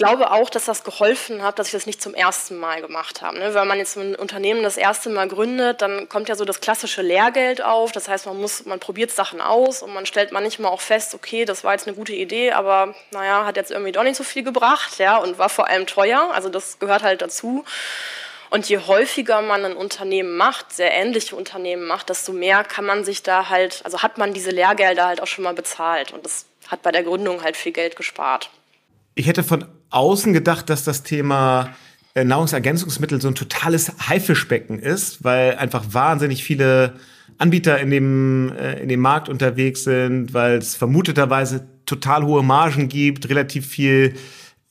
glaube 0.02 0.32
auch, 0.32 0.50
dass 0.50 0.66
das 0.66 0.84
geholfen 0.84 1.44
hat, 1.44 1.60
dass 1.60 1.68
ich 1.68 1.74
das 1.74 1.86
nicht 1.86 2.02
zum 2.02 2.16
ersten 2.16 2.58
Mal 2.58 2.82
gemacht 2.82 3.22
habe. 3.22 3.38
Ne? 3.38 3.54
Wenn 3.54 3.68
man 3.68 3.78
jetzt 3.78 3.98
ein 3.98 4.16
Unternehmen 4.16 4.64
das 4.64 4.78
erste 4.78 5.10
Mal 5.10 5.28
gründet, 5.28 5.82
dann 5.82 6.10
kommt 6.10 6.28
ja 6.28 6.36
so 6.36 6.44
das 6.44 6.60
klassische 6.60 7.02
Lehrgeld 7.02 7.62
auf. 7.62 7.92
Das 7.92 8.08
heißt, 8.08 8.26
man 8.26 8.40
muss, 8.42 8.66
man 8.66 8.80
probiert 8.80 9.12
Sachen 9.12 9.42
aus 9.42 9.84
und 9.84 9.94
man 9.94 10.06
stellt 10.06 10.32
manchmal 10.32 10.72
auch 10.72 10.82
fest, 10.82 11.14
okay, 11.14 11.46
das 11.46 11.64
war 11.64 11.74
jetzt 11.74 11.88
eine 11.88 11.96
gute 11.96 12.14
Idee, 12.14 12.52
aber 12.52 12.96
naja, 13.12 13.46
hat 13.46 13.58
jetzt 13.58 13.70
irgendwie 13.70 13.92
doch 13.92 14.04
nicht 14.04 14.16
so 14.16 14.24
viel 14.24 14.44
gebracht, 14.44 14.98
ja, 14.98 15.18
und 15.18 15.38
war 15.38 15.50
vor 15.50 15.68
allem 15.68 15.86
teuer. 15.86 16.32
Also 16.34 16.50
das 16.50 16.80
gehört 16.80 17.04
halt 17.04 17.22
dazu. 17.22 17.64
Und 18.50 18.68
je 18.68 18.80
häufiger 18.80 19.42
man 19.42 19.64
ein 19.64 19.78
Unternehmen 19.78 20.36
macht, 20.36 20.74
sehr 20.74 20.92
ähnliche 20.92 21.36
Unternehmen 21.36 21.86
macht, 21.86 22.10
desto 22.10 22.34
mehr 22.34 22.64
kann 22.64 22.86
man 22.86 23.06
sich 23.06 23.24
da 23.24 23.50
halt, 23.50 23.82
also 23.86 24.02
hat 24.02 24.18
man 24.18 24.34
diese 24.34 24.50
Lehrgelder 24.50 25.06
halt 25.06 25.22
auch 25.22 25.28
schon 25.28 25.44
mal 25.44 25.54
bezahlt. 25.54 26.12
Und 26.12 26.26
das 26.26 26.46
hat 26.68 26.82
bei 26.82 26.92
der 26.92 27.04
Gründung 27.04 27.44
halt 27.44 27.56
viel 27.56 27.72
Geld 27.72 27.96
gespart. 27.96 28.50
Ich 29.16 29.28
hätte 29.28 29.44
von 29.44 29.66
außen 29.90 30.34
gedacht, 30.34 30.70
dass 30.70 30.84
das 30.84 31.04
Thema 31.04 31.76
äh, 32.14 32.24
Nahrungsergänzungsmittel 32.24 33.22
so 33.22 33.28
ein 33.28 33.36
totales 33.36 33.92
Haifischbecken 34.08 34.80
ist, 34.80 35.24
weil 35.24 35.56
einfach 35.56 35.86
wahnsinnig 35.92 36.44
viele 36.44 36.94
Anbieter 37.38 37.80
in 37.80 37.90
dem, 37.90 38.54
äh, 38.58 38.82
in 38.82 38.90
dem 38.90 39.00
Markt 39.00 39.30
unterwegs 39.30 39.84
sind, 39.84 40.34
weil 40.34 40.58
es 40.58 40.76
vermuteterweise 40.76 41.68
total 41.86 42.26
hohe 42.26 42.44
Margen 42.44 42.88
gibt, 42.88 43.30
relativ 43.30 43.68
viel 43.68 44.14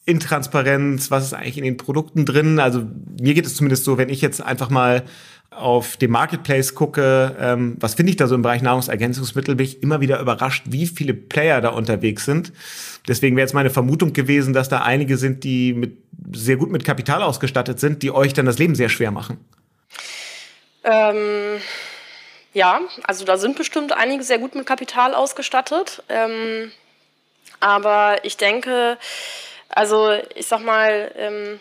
Intransparenz? 0.07 1.11
Was 1.11 1.25
ist 1.25 1.35
eigentlich 1.35 1.59
in 1.59 1.65
den 1.65 1.77
Produkten 1.77 2.25
drin? 2.25 2.59
Also 2.59 2.87
mir 3.21 3.35
geht 3.35 3.47
es 3.47 3.55
zumindest 3.57 3.85
so, 3.85 3.99
wenn 3.99 4.09
ich 4.09 4.21
jetzt 4.21 4.43
einfach 4.43 4.71
mal 4.71 5.05
auf 5.51 5.97
dem 5.97 6.13
Marketplace 6.13 6.75
gucke, 6.75 7.37
ähm, 7.39 7.77
was 7.81 7.95
finde 7.95 8.11
ich 8.11 8.17
da 8.17 8.27
so 8.29 8.35
im 8.35 8.43
Bereich 8.43 8.63
Nahrungsergänzungsmittel, 8.63 9.57
bin 9.57 9.67
ich 9.67 9.83
immer 9.83 10.01
wieder 10.01 10.21
überrascht, 10.21 10.65
wie 10.69 10.87
viele 10.87 11.13
Player 11.13 11.61
da 11.61 11.71
unterwegs 11.71 12.25
sind. 12.25 12.53
Deswegen 13.11 13.35
wäre 13.35 13.45
jetzt 13.45 13.55
meine 13.55 13.71
Vermutung 13.71 14.13
gewesen, 14.13 14.53
dass 14.53 14.69
da 14.69 14.83
einige 14.83 15.17
sind, 15.17 15.43
die 15.43 15.73
mit, 15.73 15.97
sehr 16.33 16.57
gut 16.57 16.71
mit 16.71 16.85
Kapital 16.85 17.25
ausgestattet 17.25 17.81
sind, 17.81 18.05
die 18.05 18.13
euch 18.13 18.35
dann 18.35 18.47
das 18.47 18.57
Leben 18.57 18.77
sehr 18.77 18.89
schwer 18.89 19.11
machen. 19.11 19.45
Ähm, 20.85 21.61
ja, 22.55 22.81
also 23.03 23.25
da 23.25 23.37
sind 23.37 23.57
bestimmt 23.57 23.93
einige 23.93 24.23
sehr 24.23 24.39
gut 24.39 24.55
mit 24.55 24.65
Kapital 24.65 25.15
ausgestattet. 25.15 26.05
Ähm, 26.09 26.71
aber 27.59 28.25
ich 28.25 28.37
denke, 28.37 28.97
also 29.69 30.13
ich 30.37 30.47
sag 30.47 30.65
mal, 30.65 31.11
ähm, 31.17 31.59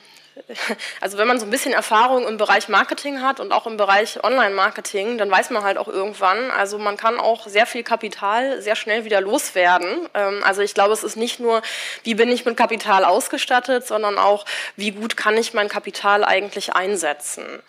also 1.02 1.18
wenn 1.18 1.28
man 1.28 1.40
so 1.40 1.46
ein 1.46 1.50
bisschen 1.50 1.74
Erfahrung 1.74 2.28
im 2.28 2.38
Bereich 2.38 2.70
Marketing 2.70 3.22
hat 3.22 3.40
und 3.40 3.52
auch 3.52 3.68
im 3.68 3.78
Bereich 3.78 4.24
Online-Marketing, 4.24 5.18
dann 5.18 5.30
weiß 5.30 5.50
man 5.50 5.64
halt 5.64 5.78
auch 5.78 5.88
irgendwann, 5.88 6.52
also 6.52 6.78
man 6.78 6.98
kann 6.98 7.20
auch 7.20 7.48
sehr 7.48 7.66
viel 7.66 7.84
Kapital 7.84 8.62
sehr 8.62 8.76
schnell 8.76 9.06
wieder 9.06 9.22
loswerden. 9.22 10.08
Ähm, 10.14 10.42
also 10.44 10.62
ich 10.62 10.74
glaube, 10.74 10.94
es 10.94 11.04
ist 11.04 11.16
nicht 11.16 11.40
nur, 11.40 11.62
wie 12.04 12.16
bin 12.16 12.30
ich 12.30 12.46
mit 12.46 12.58
Kapital 12.58 13.06
ausgestattet, 13.06 13.86
sondern 13.88 14.18
auch, 14.18 14.46
wie 14.76 14.92
gut 14.92 15.18
kann 15.18 15.38
ich 15.38 15.54
mein 15.54 15.70
Kapital 15.70 16.24
eigentlich 16.24 16.74
einsetzen. 16.74 17.62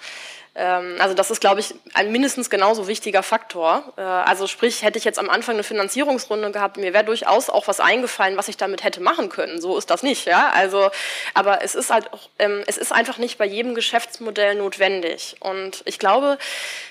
Ähm, 0.57 0.97
also 0.99 1.15
das 1.15 1.31
ist, 1.31 1.41
glaube 1.41 1.61
ich, 1.61 1.75
ein 1.95 2.11
mindestens 2.11 2.51
genauso 2.51 2.89
wichtiger 2.89 3.23
Faktor. 3.23 3.93
Äh, 3.97 4.01
also 4.03 4.47
sprich, 4.47 4.83
hätte 4.83 4.99
ich 4.99 5.05
jetzt 5.05 5.19
am 5.19 5.31
Anfang 5.31 5.55
eine 5.55 5.63
Finanzierungsrunde 5.63 6.51
gehabt, 6.51 6.77
mir 6.77 6.93
wäre 6.93 7.05
durchaus 7.05 7.49
auch 7.49 7.69
was 7.69 7.79
eingefallen, 7.79 8.37
was 8.37 8.49
ich 8.49 8.57
damit 8.57 8.83
hätte 8.83 9.01
machen 9.01 9.29
können. 9.29 9.61
So 9.61 9.79
ist 9.79 9.91
das 9.91 10.03
nicht, 10.03 10.27
ja. 10.27 10.51
Also, 10.53 10.91
aber 11.35 11.63
es 11.63 11.75
ist 11.75 11.91
halt, 11.91 12.13
auch, 12.13 12.29
ähm, 12.39 12.65
es 12.67 12.79
ist 12.79 12.93
einfach 12.93 13.19
nicht 13.19 13.39
bei 13.39 13.47
jedem 13.47 13.75
Geschäftsmodell 13.75 14.57
notwendig. 14.57 15.37
Und 15.41 15.83
ich 15.85 15.99
glaube, 15.99 16.39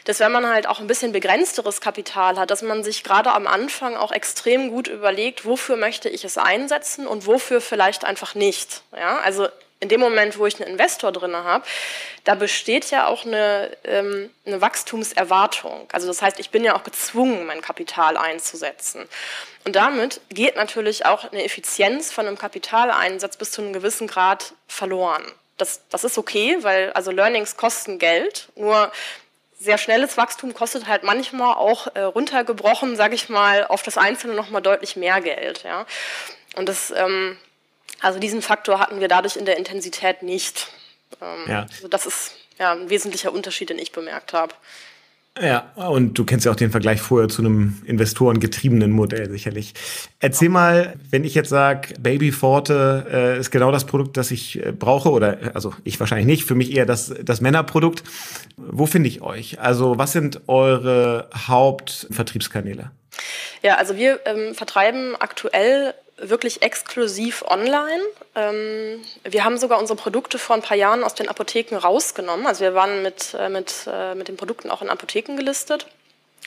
dass 0.06 0.20
wenn 0.20 0.32
man 0.32 0.48
halt 0.48 0.68
auch 0.68 0.80
ein 0.80 0.88
bisschen 0.88 1.12
begrenzteres 1.12 1.82
Kapital 1.82 2.38
hat, 2.40 2.52
dass 2.52 2.62
man 2.62 2.84
sich 2.84 3.04
gerade 3.04 3.34
am 3.34 3.46
Anfang 3.46 3.98
auch 3.98 4.12
extrem 4.12 4.70
gut 4.70 4.88
überlegt, 4.88 5.46
wofür 5.46 5.76
möchte 5.76 6.08
ich 6.08 6.24
es 6.24 6.38
einsetzen 6.38 7.08
und 7.08 7.28
wofür 7.28 7.60
vielleicht 7.60 8.06
einfach 8.06 8.36
nicht. 8.36 8.84
Ja, 8.96 9.20
also 9.20 9.48
in 9.80 9.90
dem 9.90 10.00
Moment, 10.00 10.38
wo 10.38 10.46
ich 10.46 10.60
einen 10.60 10.72
Investor 10.72 11.12
drin 11.12 11.36
habe, 11.36 11.64
da 12.26 12.36
besteht 12.36 12.92
ja 12.92 13.08
auch 13.08 13.26
eine, 13.26 13.76
ähm, 13.86 14.30
eine 14.46 14.62
Wachstumserwartung. 14.62 15.88
Also 15.92 16.08
das 16.08 16.22
heißt, 16.22 16.40
ich 16.40 16.50
bin 16.50 16.64
ja 16.64 16.76
auch 16.76 16.84
gezwungen, 16.84 17.46
mein 17.46 17.62
Kapital 17.62 18.18
einzusetzen. 18.18 19.08
Und 19.64 19.76
damit 19.76 20.20
geht 20.30 20.56
natürlich 20.56 21.06
auch 21.06 21.32
eine 21.32 21.44
Effizienz 21.44 22.12
von 22.12 22.28
einem 22.28 22.38
Kapitaleinsatz 22.38 23.38
bis 23.38 23.52
zu 23.52 23.62
einem 23.62 23.74
gewissen 23.74 24.08
Grad 24.08 24.54
verloren. 24.68 25.24
Das, 25.58 25.82
das 25.90 26.04
ist 26.04 26.18
okay, 26.18 26.58
weil 26.62 26.92
also 26.94 27.12
Learnings 27.12 27.56
kosten 27.56 28.00
Geld, 28.00 28.50
nur 28.56 28.92
sehr 29.60 29.78
schnelles 29.78 30.16
Wachstum 30.16 30.54
kostet 30.54 30.88
halt 30.88 31.04
manchmal 31.04 31.56
auch 31.56 31.88
äh, 31.94 32.02
runtergebrochen, 32.02 32.96
sage 32.96 33.16
ich 33.16 33.28
mal, 33.28 33.66
auf 33.68 33.84
das 33.84 33.98
Einzelne 33.98 34.34
nochmal 34.34 34.62
deutlich 34.62 34.96
mehr 34.96 35.20
Geld. 35.20 35.64
Ja? 35.64 35.86
Und 36.56 36.70
das 36.70 36.92
ähm, 36.92 37.38
also 38.02 38.20
diesen 38.20 38.42
Faktor 38.42 38.80
hatten 38.80 39.00
wir 39.00 39.08
dadurch 39.08 39.36
in 39.36 39.46
der 39.46 39.58
Intensität 39.58 40.24
nicht. 40.24 40.68
Ähm, 41.22 41.46
ja. 41.48 41.62
Also 41.70 41.88
das 41.88 42.06
ist 42.06 42.32
ja 42.58 42.72
ein 42.72 42.90
wesentlicher 42.90 43.34
Unterschied, 43.34 43.70
den 43.70 43.80
ich 43.80 43.92
bemerkt 43.92 44.34
habe. 44.34 44.54
Ja, 45.42 45.72
und 45.76 46.18
du 46.18 46.26
kennst 46.26 46.46
ja 46.46 46.52
auch 46.52 46.58
den 46.58 46.72
Vergleich 46.72 47.00
vorher 47.00 47.30
zu 47.30 47.42
einem 47.42 47.82
investorengetriebenen 47.86 48.92
Modell 48.92 49.30
sicherlich. 49.30 49.74
Erzähl 50.20 50.50
mal, 50.50 50.96
wenn 51.12 51.24
ich 51.24 51.34
jetzt 51.34 51.50
sage, 51.50 51.94
Baby 52.00 52.34
Forte 52.34 53.06
äh, 53.10 53.40
ist 53.40 53.50
genau 53.50 53.72
das 53.72 53.86
Produkt, 53.86 54.18
das 54.18 54.32
ich 54.32 54.64
äh, 54.66 54.74
brauche, 54.74 55.10
oder 55.12 55.38
also 55.54 55.74
ich 55.86 55.98
wahrscheinlich 56.00 56.28
nicht, 56.28 56.44
für 56.44 56.56
mich 56.56 56.76
eher 56.76 56.86
das, 56.86 57.14
das 57.24 57.40
Männerprodukt. 57.40 58.04
Wo 58.58 58.86
finde 58.86 59.08
ich 59.08 59.22
euch? 59.22 59.62
Also 59.62 59.98
was 59.98 60.12
sind 60.12 60.42
eure 60.48 61.30
Hauptvertriebskanäle? 61.34 62.92
Ja, 63.62 63.76
also 63.76 63.96
wir 63.96 64.20
ähm, 64.26 64.56
vertreiben 64.56 65.16
aktuell 65.20 65.94
wirklich 66.22 66.62
exklusiv 66.62 67.44
online. 67.44 68.04
Ähm, 68.36 69.02
wir 69.24 69.44
haben 69.44 69.58
sogar 69.58 69.80
unsere 69.80 69.98
Produkte 69.98 70.38
vor 70.38 70.56
ein 70.56 70.62
paar 70.62 70.78
Jahren 70.78 71.04
aus 71.04 71.16
den 71.16 71.30
Apotheken 71.30 71.76
rausgenommen. 71.78 72.48
Also 72.48 72.62
wir 72.62 72.74
waren 72.74 73.02
mit, 73.02 73.36
äh, 73.38 73.50
mit, 73.50 73.88
äh, 73.92 74.16
mit 74.16 74.28
den 74.28 74.38
Produkten 74.38 74.70
auch 74.70 74.82
in 74.82 74.90
Apotheken 74.90 75.36
gelistet. 75.36 75.88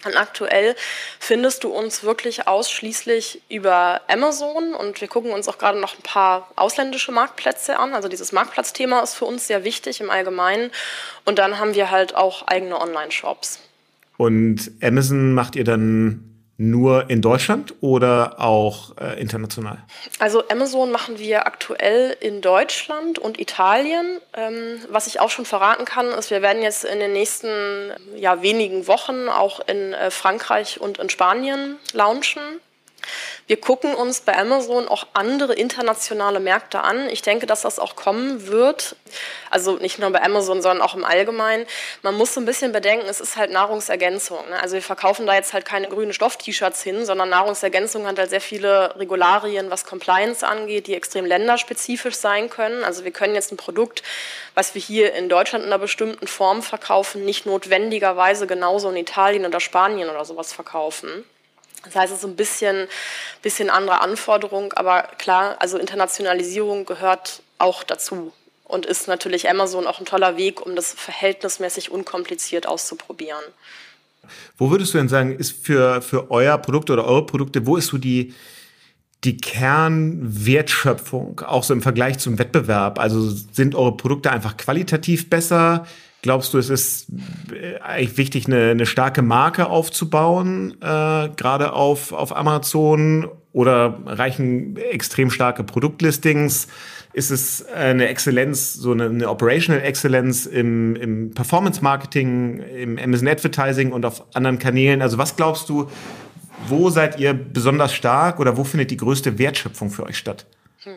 Und 0.05 0.17
aktuell 0.17 0.75
findest 1.21 1.63
du 1.63 1.71
uns 1.71 2.03
wirklich 2.03 2.49
ausschließlich 2.49 3.43
über 3.49 4.01
Amazon 4.09 4.75
und 4.75 5.01
wir 5.01 5.07
gucken 5.07 5.31
uns 5.31 5.47
auch 5.47 5.59
gerade 5.59 5.79
noch 5.79 5.95
ein 5.95 6.03
paar 6.03 6.51
ausländische 6.57 7.13
Marktplätze 7.13 7.79
an. 7.79 7.95
Also 7.95 8.09
dieses 8.09 8.33
Marktplatzthema 8.33 9.01
ist 9.01 9.15
für 9.15 9.27
uns 9.27 9.47
sehr 9.47 9.63
wichtig 9.63 10.01
im 10.01 10.11
Allgemeinen. 10.11 10.73
Und 11.25 11.39
dann 11.39 11.61
haben 11.61 11.75
wir 11.75 11.93
halt 11.93 12.17
auch 12.17 12.49
eigene 12.49 12.81
Online-Shops. 12.81 13.61
Und 14.17 14.73
Amazon 14.83 15.35
macht 15.35 15.55
ihr 15.55 15.65
dann 15.65 16.32
nur 16.71 17.11
in 17.11 17.23
Deutschland 17.23 17.75
oder 17.81 18.41
auch 18.41 18.97
äh, 18.97 19.21
international? 19.21 19.79
Also 20.19 20.49
Amazon 20.49 20.91
machen 20.91 21.19
wir 21.19 21.47
aktuell 21.47 22.17
in 22.21 22.41
Deutschland 22.41 23.19
und 23.19 23.41
Italien. 23.41 24.19
Ähm, 24.35 24.79
was 24.89 25.07
ich 25.07 25.21
auch 25.21 25.31
schon 25.31 25.45
verraten 25.45 25.85
kann, 25.85 26.07
ist, 26.09 26.31
wir 26.31 26.43
werden 26.43 26.63
jetzt 26.63 26.85
in 26.85 27.01
den 27.01 27.13
nächsten 27.13 27.49
ja, 28.17 28.43
wenigen 28.43 28.87
Wochen 28.87 29.29
auch 29.29 29.61
in 29.67 29.93
äh, 29.93 30.11
Frankreich 30.11 30.81
und 30.81 30.99
in 30.99 31.11
Spanien 31.11 31.77
launchen. 31.93 32.43
Wir 33.53 33.61
gucken 33.61 33.95
uns 33.95 34.23
bei 34.23 34.35
Amazon 34.39 34.89
auch 34.89 35.09
andere 35.13 35.53
internationale 35.53 36.41
Märkte 36.41 36.81
an. 36.81 37.11
Ich 37.11 37.21
denke, 37.21 37.45
dass 37.45 37.61
das 37.61 37.79
auch 37.79 37.97
kommen 37.97 38.47
wird. 38.47 38.97
Also 39.51 39.77
nicht 39.77 39.99
nur 39.99 40.09
bei 40.09 40.23
Amazon, 40.23 40.63
sondern 40.63 40.81
auch 40.81 40.95
im 40.95 41.05
Allgemeinen. 41.05 41.67
Man 42.01 42.15
muss 42.15 42.33
so 42.33 42.41
ein 42.41 42.47
bisschen 42.47 42.73
bedenken, 42.73 43.05
es 43.11 43.21
ist 43.21 43.37
halt 43.37 43.51
Nahrungsergänzung. 43.51 44.39
Ne? 44.49 44.59
Also 44.59 44.77
wir 44.77 44.81
verkaufen 44.81 45.27
da 45.27 45.35
jetzt 45.35 45.53
halt 45.53 45.67
keine 45.67 45.89
grünen 45.89 46.15
Stoff-T-Shirts 46.15 46.83
hin, 46.83 47.05
sondern 47.05 47.29
Nahrungsergänzung 47.29 48.07
hat 48.07 48.19
halt 48.19 48.31
sehr 48.31 48.41
viele 48.41 48.99
Regularien, 48.99 49.71
was 49.71 49.85
Compliance 49.85 50.47
angeht, 50.47 50.87
die 50.87 50.95
extrem 50.95 51.27
länderspezifisch 51.27 52.15
sein 52.15 52.49
können. 52.49 52.83
Also 52.85 53.05
wir 53.05 53.11
können 53.11 53.35
jetzt 53.35 53.53
ein 53.53 53.59
Produkt, 53.59 54.03
was 54.55 54.75
wir 54.75 54.81
hier 54.81 55.13
in 55.13 55.29
Deutschland 55.29 55.67
in 55.67 55.71
einer 55.71 55.79
bestimmten 55.79 56.27
Form 56.27 56.63
verkaufen, 56.63 57.27
nicht 57.27 57.45
notwendigerweise 57.45 58.47
genauso 58.47 58.89
in 58.89 58.97
Italien 58.97 59.45
oder 59.45 59.61
Spanien 59.61 60.09
oder 60.09 60.25
sowas 60.25 60.55
verkaufen. 60.55 61.27
Das 61.85 61.97
heißt, 61.97 62.13
es 62.13 62.21
ist 62.21 62.25
ein 62.25 62.37
bisschen, 62.37 62.87
bisschen 63.43 63.71
andere 63.71 64.01
Anforderung, 64.01 64.73
aber 64.75 65.03
klar, 65.19 65.57
also 65.59 65.79
Internationalisierung 65.79 66.85
gehört 66.85 67.43
auch 67.59 67.83
dazu 67.83 68.33
und 68.65 68.87
ist 68.87 69.09
natürlich 69.09 69.51
Amazon 69.51 69.87
auch 69.87 69.99
ein 69.99 70.07
toller 70.07 70.37
Weg, 70.37 70.65
um 70.65 70.77
das 70.77 70.93
verhältnismäßig 70.93 71.91
unkompliziert 71.91 72.67
auszuprobieren. 72.67 73.43
Wo 74.57 74.71
würdest 74.71 74.95
du 74.95 74.99
denn 74.99 75.09
sagen, 75.09 75.37
ist 75.37 75.65
für, 75.65 76.01
für 76.01 76.31
euer 76.31 76.57
Produkt 76.59 76.91
oder 76.91 77.05
eure 77.05 77.27
Produkte, 77.27 77.67
wo 77.67 77.77
ist 77.77 77.89
so 77.89 77.99
die, 77.99 78.35
die 79.25 79.37
Kernwertschöpfung, 79.37 81.41
auch 81.41 81.65
so 81.65 81.75
im 81.75 81.83
Vergleich 81.83 82.19
zum 82.19 82.39
Wettbewerb? 82.39 82.99
Also 82.99 83.29
sind 83.29 83.75
eure 83.75 83.97
Produkte 83.97 84.31
einfach 84.31 84.57
qualitativ 84.57 85.29
besser? 85.29 85.87
Glaubst 86.23 86.55
du, 86.55 86.59
es 86.59 86.71
ist 86.71 87.09
äh, 87.53 87.79
eigentlich 87.81 88.17
wichtig, 88.17 88.47
eine, 88.47 88.71
eine 88.71 88.87
starke 88.87 89.23
Marke 89.23 89.69
aufzubauen, 89.69 90.77
äh, 90.81 91.29
gerade 91.37 91.73
auf, 91.73 92.13
auf 92.13 92.35
Amazon? 92.35 93.29
Oder 93.53 93.99
reichen 94.07 94.77
extrem 94.77 95.31
starke 95.31 95.63
Produktlistings? 95.63 96.69
Ist 97.13 97.31
es 97.31 97.67
eine 97.67 98.09
Exzellenz, 98.09 98.73
so 98.73 98.93
eine, 98.93 99.07
eine 99.07 99.29
Operational 99.29 99.83
Excellence 99.83 100.47
im, 100.47 100.97
im 100.97 101.35
Performance-Marketing, 101.35 102.61
im 102.61 102.99
Amazon 102.99 103.29
Advertising 103.29 103.93
und 103.93 104.07
auf 104.07 104.25
anderen 104.35 104.59
Kanälen? 104.59 105.03
Also 105.03 105.19
was 105.19 105.37
glaubst 105.37 105.69
du, 105.69 105.91
wo 106.69 106.89
seid 106.89 107.19
ihr 107.19 107.35
besonders 107.35 107.93
stark 107.93 108.41
oder 108.41 108.57
wo 108.57 108.65
findet 108.65 108.91
die 108.91 108.97
größte 108.97 109.39
Wertschöpfung 109.39 109.91
für 109.91 110.05
euch 110.05 110.17
statt? 110.17 110.47
Hm. 110.85 110.95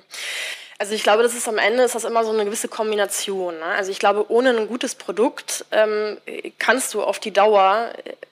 Also 0.77 0.93
ich 0.93 1.03
glaube, 1.03 1.23
das 1.23 1.33
ist 1.33 1.47
am 1.47 1.57
Ende 1.57 1.83
ist 1.83 1.95
das 1.95 2.03
immer 2.03 2.25
so 2.25 2.31
eine 2.31 2.43
gewisse 2.43 2.67
Kombination. 2.67 3.57
Ne? 3.57 3.65
Also 3.65 3.91
ich 3.91 3.99
glaube, 3.99 4.29
ohne 4.29 4.49
ein 4.49 4.67
gutes 4.67 4.95
Produkt 4.95 5.65
ähm, 5.71 6.17
kannst 6.59 6.93
du 6.93 7.01
auf 7.01 7.19
die 7.19 7.31
Dauer 7.31 7.91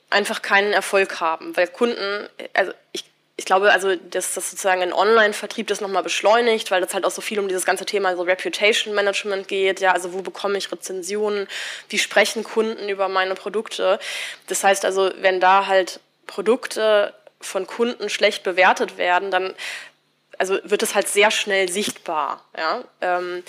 einfach 0.10 0.42
keinen 0.42 0.74
Erfolg 0.74 1.22
haben, 1.22 1.56
weil 1.56 1.68
Kunden, 1.68 2.28
also 2.54 2.74
ich, 2.92 3.06
ich 3.38 3.46
glaube, 3.46 3.72
also 3.72 3.96
dass 3.96 4.34
das 4.34 4.52
sozusagen 4.52 4.82
ein 4.82 4.94
Online-Vertrieb 4.94 5.68
das 5.68 5.82
nochmal 5.82 6.04
beschleunigt, 6.04 6.70
weil 6.70 6.82
das 6.82 6.94
halt 6.94 7.06
auch 7.06 7.12
so 7.12 7.22
viel 7.22 7.40
um 7.40 7.48
dieses 7.48 7.66
ganze 7.66 7.86
Thema 7.86 8.16
so 8.16 8.22
Reputation 8.24 8.94
Management 8.94 9.48
geht. 9.48 9.80
Ja, 9.80 9.94
also 9.94 10.14
wo 10.14 10.22
bekomme 10.22 10.58
ich 10.58 10.72
Rezensionen? 10.72 11.48
Wie 11.90 11.98
sprechen 11.98 12.44
Kunden 12.44 12.90
über 12.90 13.08
meine 13.08 13.36
Produkte? 13.36 14.00
Das 14.48 14.64
heißt 14.64 14.86
also, 14.86 15.12
wenn 15.22 15.40
da 15.40 15.66
halt 15.66 16.00
Produkte 16.28 17.14
von 17.42 17.68
Kunden 17.68 18.10
schlecht 18.10 18.44
bewertet 18.44 18.98
werden, 18.98 19.32
dann 19.32 19.56
also 20.44 20.60
wird 20.66 20.84
es 20.84 20.94
halt 20.94 21.08
sehr 21.08 21.32
schnell 21.32 21.70
sichtbar. 21.70 22.44
Ja? 22.58 22.84
Ähm, 23.00 23.44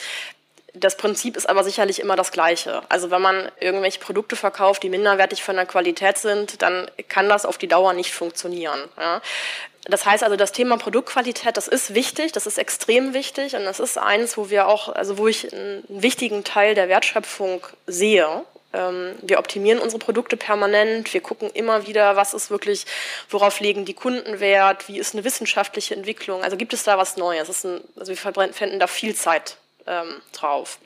das 0.74 0.96
Prinzip 0.96 1.36
ist 1.36 1.48
aber 1.48 1.64
sicherlich 1.64 1.98
immer 2.00 2.14
das 2.14 2.30
gleiche. 2.30 2.82
Also 2.88 3.10
wenn 3.10 3.20
man 3.20 3.50
irgendwelche 3.58 3.98
Produkte 3.98 4.36
verkauft, 4.36 4.84
die 4.84 4.88
minderwertig 4.88 5.42
von 5.42 5.56
der 5.56 5.66
Qualität 5.66 6.18
sind, 6.18 6.62
dann 6.62 6.88
kann 7.08 7.28
das 7.28 7.46
auf 7.46 7.58
die 7.58 7.66
Dauer 7.66 7.94
nicht 7.94 8.12
funktionieren. 8.12 8.78
Ja? 8.96 9.20
Das 9.86 10.06
heißt 10.06 10.22
also, 10.22 10.36
das 10.36 10.52
Thema 10.52 10.76
Produktqualität, 10.76 11.56
das 11.56 11.66
ist 11.66 11.94
wichtig, 11.94 12.30
das 12.30 12.46
ist 12.46 12.58
extrem 12.58 13.12
wichtig 13.12 13.56
und 13.56 13.64
das 13.64 13.80
ist 13.80 13.98
eins, 13.98 14.36
wo 14.36 14.50
wir 14.50 14.68
auch, 14.68 14.88
also 14.88 15.18
wo 15.18 15.26
ich 15.26 15.52
einen 15.52 15.84
wichtigen 15.88 16.44
Teil 16.44 16.76
der 16.76 16.88
Wertschöpfung 16.88 17.66
sehe. 17.86 18.44
Ähm, 18.74 19.14
wir 19.22 19.38
optimieren 19.38 19.78
unsere 19.78 20.00
Produkte 20.00 20.36
permanent, 20.36 21.14
wir 21.14 21.20
gucken 21.20 21.48
immer 21.50 21.86
wieder, 21.86 22.16
was 22.16 22.34
ist 22.34 22.50
wirklich, 22.50 22.86
worauf 23.30 23.60
legen 23.60 23.84
die 23.84 23.94
Kunden 23.94 24.40
Wert, 24.40 24.88
wie 24.88 24.98
ist 24.98 25.14
eine 25.14 25.24
wissenschaftliche 25.24 25.94
Entwicklung, 25.94 26.42
also 26.42 26.56
gibt 26.56 26.74
es 26.74 26.82
da 26.82 26.98
was 26.98 27.16
Neues? 27.16 27.64
Ein, 27.64 27.80
also 27.96 28.10
wir 28.10 28.16
verwenden 28.16 28.80
da 28.80 28.86
viel 28.86 29.14
Zeit 29.14 29.56
ähm, 29.86 30.20
drauf. 30.32 30.78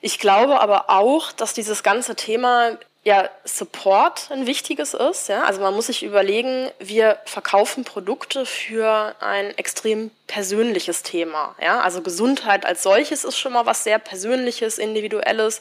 Ich 0.00 0.18
glaube 0.18 0.60
aber 0.60 0.90
auch, 0.90 1.30
dass 1.32 1.54
dieses 1.54 1.82
ganze 1.82 2.16
Thema 2.16 2.78
ja, 3.02 3.30
Support 3.44 4.30
ein 4.30 4.46
wichtiges 4.46 4.92
ist. 4.92 5.28
Ja? 5.28 5.44
Also 5.44 5.60
man 5.60 5.74
muss 5.74 5.86
sich 5.86 6.02
überlegen, 6.02 6.70
wir 6.78 7.18
verkaufen 7.24 7.84
Produkte 7.84 8.44
für 8.44 9.14
ein 9.20 9.56
extrem 9.56 10.10
persönliches 10.26 11.02
Thema. 11.02 11.54
Ja? 11.62 11.80
Also 11.80 12.02
Gesundheit 12.02 12.66
als 12.66 12.82
solches 12.82 13.24
ist 13.24 13.38
schon 13.38 13.54
mal 13.54 13.64
was 13.64 13.84
sehr 13.84 13.98
Persönliches, 13.98 14.78
Individuelles 14.78 15.60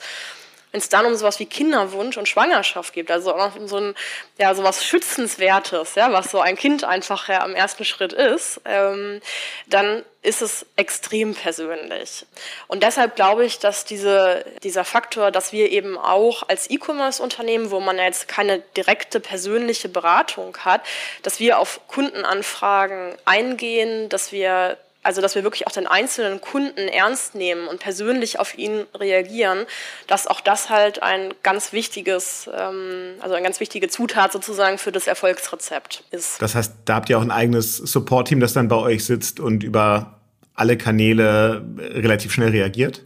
wenn 0.72 0.80
es 0.80 0.90
dann 0.90 1.06
um 1.06 1.16
sowas 1.16 1.40
wie 1.40 1.46
Kinderwunsch 1.46 2.18
und 2.18 2.28
Schwangerschaft 2.28 2.94
geht, 2.94 3.10
also 3.10 3.34
auch 3.34 3.52
so 3.66 3.78
ein 3.78 3.96
ja 4.38 4.54
sowas 4.54 4.86
Schützenswertes, 4.86 5.96
ja, 5.96 6.12
was 6.12 6.30
so 6.32 6.40
ein 6.40 6.56
Kind 6.56 6.84
einfach 6.84 7.28
ja 7.28 7.42
am 7.42 7.56
ersten 7.56 7.86
Schritt 7.86 8.14
ist, 8.14 8.62
ähm, 8.66 9.22
dann 9.68 10.04
ist 10.22 10.42
es 10.42 10.66
extrem 10.76 11.34
persönlich. 11.34 12.26
Und 12.68 12.84
deshalb 12.84 13.16
glaube 13.16 13.46
ich, 13.46 13.60
dass 13.60 13.86
diese, 13.86 14.46
dieser 14.64 14.84
Faktor, 14.84 15.32
dass 15.32 15.54
wir 15.54 15.72
eben 15.72 15.98
auch 15.98 16.48
als 16.50 16.70
E-Commerce-Unternehmen, 16.70 17.72
wo 17.72 17.80
man 17.80 17.98
jetzt 17.98 18.28
keine 18.28 18.60
direkte 18.76 19.20
persönliche 19.20 19.88
Beratung 19.88 20.58
hat, 20.58 20.82
dass 21.24 21.40
wir 21.40 21.58
auf 21.58 21.82
Kundenanfragen 21.88 23.16
eingehen, 23.26 24.10
dass 24.10 24.32
wir 24.32 24.78
also 25.04 25.22
dass 25.22 25.36
wir 25.36 25.44
wirklich 25.44 25.66
auch 25.68 25.72
den 25.72 25.88
einzelnen 25.88 26.42
Kunden 26.42 26.88
ernst 26.88 27.36
nehmen 27.36 27.68
und 27.68 27.80
persönlich 27.80 28.40
auf 28.40 28.58
ihn 28.58 28.86
reagieren, 28.94 29.66
dass 30.08 30.28
auch 30.28 30.42
das 30.42 30.70
halt 30.70 31.02
ein 31.02 31.34
ganz 31.42 31.72
wichtiges, 31.72 32.50
ähm, 32.54 33.16
also 33.22 33.36
eine 33.36 33.44
ganz 33.44 33.60
wichtige 33.60 33.88
Zutat 33.88 34.32
sozusagen 34.32 34.78
für 34.78 34.92
das 34.92 35.08
Erfolgsrezept 35.08 36.04
ist. 36.12 36.42
Das 36.42 36.56
heißt, 36.56 36.74
da 36.86 36.96
habt 36.96 37.10
ihr 37.10 37.18
auch 37.18 37.22
ein 37.22 37.32
eigenes 37.32 37.78
Support-Team, 37.78 38.40
das 38.40 38.54
dann 38.54 38.68
bei 38.68 38.76
euch 38.76 39.06
sitzt 39.06 39.40
und 39.40 39.64
über 39.64 40.20
alle 40.54 40.78
Kanäle 40.78 41.66
relativ 41.78 42.34
schnell 42.34 42.50
reagiert? 42.50 43.04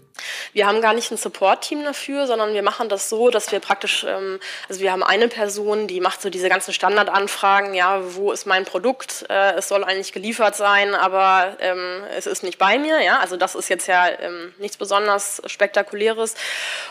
Wir 0.54 0.68
haben 0.68 0.82
gar 0.82 0.94
nicht 0.94 1.12
ein 1.12 1.18
Support-Team 1.18 1.84
dafür, 1.84 2.28
sondern 2.28 2.54
wir 2.54 2.64
machen 2.64 2.90
das 2.90 3.10
so, 3.10 3.30
dass 3.30 3.52
wir 3.52 3.60
praktisch, 3.60 4.06
ähm, 4.08 4.40
also 4.70 4.82
wir 4.82 4.92
haben 4.92 5.04
eine 5.04 5.28
Person, 5.28 5.88
die 5.88 6.00
macht 6.00 6.22
so 6.22 6.30
diese 6.30 6.50
ganzen 6.50 6.74
Standardanfragen, 6.74 7.74
ja, 7.74 8.02
wo 8.16 8.32
ist 8.32 8.46
mein 8.46 8.66
Produkt? 8.66 9.26
Äh, 9.30 9.54
es 9.54 9.68
soll 9.68 9.84
eigentlich 9.84 10.14
geliefert 10.14 10.56
sein, 10.56 10.94
aber 10.96 11.58
ähm, 11.60 12.04
es 12.16 12.28
ist 12.28 12.44
nicht 12.44 12.60
bei 12.60 12.78
mir, 12.78 13.02
ja. 13.02 13.20
Also 13.20 13.38
das 13.38 13.56
ist 13.56 13.70
jetzt 13.70 13.88
ja 13.88 14.08
ähm, 14.08 14.54
nichts 14.60 14.78
besonders 14.78 15.42
Spektakuläres. 15.46 16.36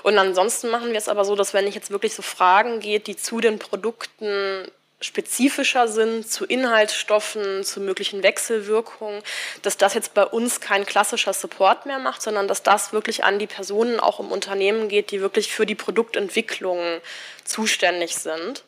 Und 0.03 0.19
ansonsten 0.19 0.71
machen 0.71 0.91
wir 0.91 0.99
es 0.99 1.09
aber 1.09 1.25
so, 1.25 1.37
dass 1.37 1.55
wenn 1.55 1.67
ich 1.67 1.75
jetzt 1.75 1.91
wirklich 1.91 2.15
so 2.15 2.23
Fragen 2.23 2.81
geht, 2.81 3.07
die 3.07 3.17
zu 3.17 3.41
den 3.41 3.59
Produkten 3.59 4.71
spezifischer 5.03 5.89
sind 5.89 6.31
zu 6.31 6.45
Inhaltsstoffen, 6.45 7.65
zu 7.65 7.81
möglichen 7.81 8.23
Wechselwirkungen, 8.23 9.23
dass 9.63 9.77
das 9.77 9.95
jetzt 9.95 10.15
bei 10.15 10.25
uns 10.25 10.61
kein 10.61 10.87
klassischer 10.87 11.33
Support 11.33 11.87
mehr 11.87 11.99
macht, 11.99 12.23
sondern 12.23 12.49
dass 12.49 12.63
das 12.63 12.93
wirklich 12.93 13.25
an 13.25 13.39
die 13.39 13.47
Personen 13.47 14.01
auch 14.01 14.21
im 14.21 14.33
Unternehmen 14.33 14.89
geht, 14.89 15.11
die 15.11 15.21
wirklich 15.21 15.53
für 15.53 15.67
die 15.67 15.75
Produktentwicklung 15.75 17.01
zuständig 17.45 18.17
sind. 18.17 18.65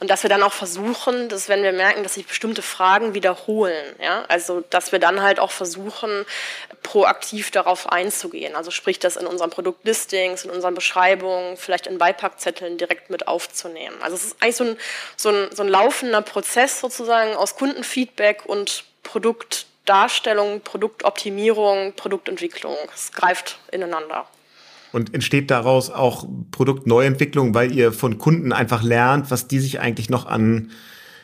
Und 0.00 0.10
dass 0.10 0.22
wir 0.22 0.30
dann 0.30 0.42
auch 0.42 0.52
versuchen, 0.52 1.28
dass 1.28 1.48
wenn 1.48 1.62
wir 1.62 1.72
merken, 1.72 2.02
dass 2.02 2.14
sich 2.14 2.26
bestimmte 2.26 2.62
Fragen 2.62 3.14
wiederholen, 3.14 3.94
ja, 4.00 4.24
also 4.28 4.62
dass 4.70 4.92
wir 4.92 4.98
dann 4.98 5.22
halt 5.22 5.40
auch 5.40 5.50
versuchen, 5.50 6.24
proaktiv 6.82 7.50
darauf 7.50 7.90
einzugehen. 7.90 8.54
Also 8.54 8.70
sprich, 8.70 8.98
das 8.98 9.16
in 9.16 9.26
unseren 9.26 9.50
Produktlistings, 9.50 10.44
in 10.44 10.50
unseren 10.50 10.74
Beschreibungen, 10.74 11.56
vielleicht 11.56 11.86
in 11.86 11.98
Beipackzetteln 11.98 12.78
direkt 12.78 13.10
mit 13.10 13.28
aufzunehmen. 13.28 13.96
Also 14.00 14.16
es 14.16 14.24
ist 14.24 14.42
eigentlich 14.42 14.56
so 14.56 14.64
ein, 14.64 14.76
so 15.16 15.28
ein, 15.30 15.48
so 15.54 15.62
ein 15.62 15.68
laufender 15.68 16.22
Prozess 16.22 16.80
sozusagen 16.80 17.34
aus 17.34 17.56
Kundenfeedback 17.56 18.46
und 18.46 18.84
Produktdarstellung, 19.02 20.60
Produktoptimierung, 20.60 21.94
Produktentwicklung. 21.94 22.76
Es 22.94 23.12
greift 23.12 23.58
ineinander. 23.70 24.26
Und 24.92 25.14
entsteht 25.14 25.50
daraus 25.50 25.90
auch 25.90 26.26
Produktneuentwicklung, 26.50 27.54
weil 27.54 27.72
ihr 27.72 27.92
von 27.92 28.18
Kunden 28.18 28.52
einfach 28.52 28.82
lernt, 28.82 29.30
was 29.30 29.48
die 29.48 29.58
sich 29.58 29.80
eigentlich 29.80 30.08
noch 30.08 30.26
an, 30.26 30.70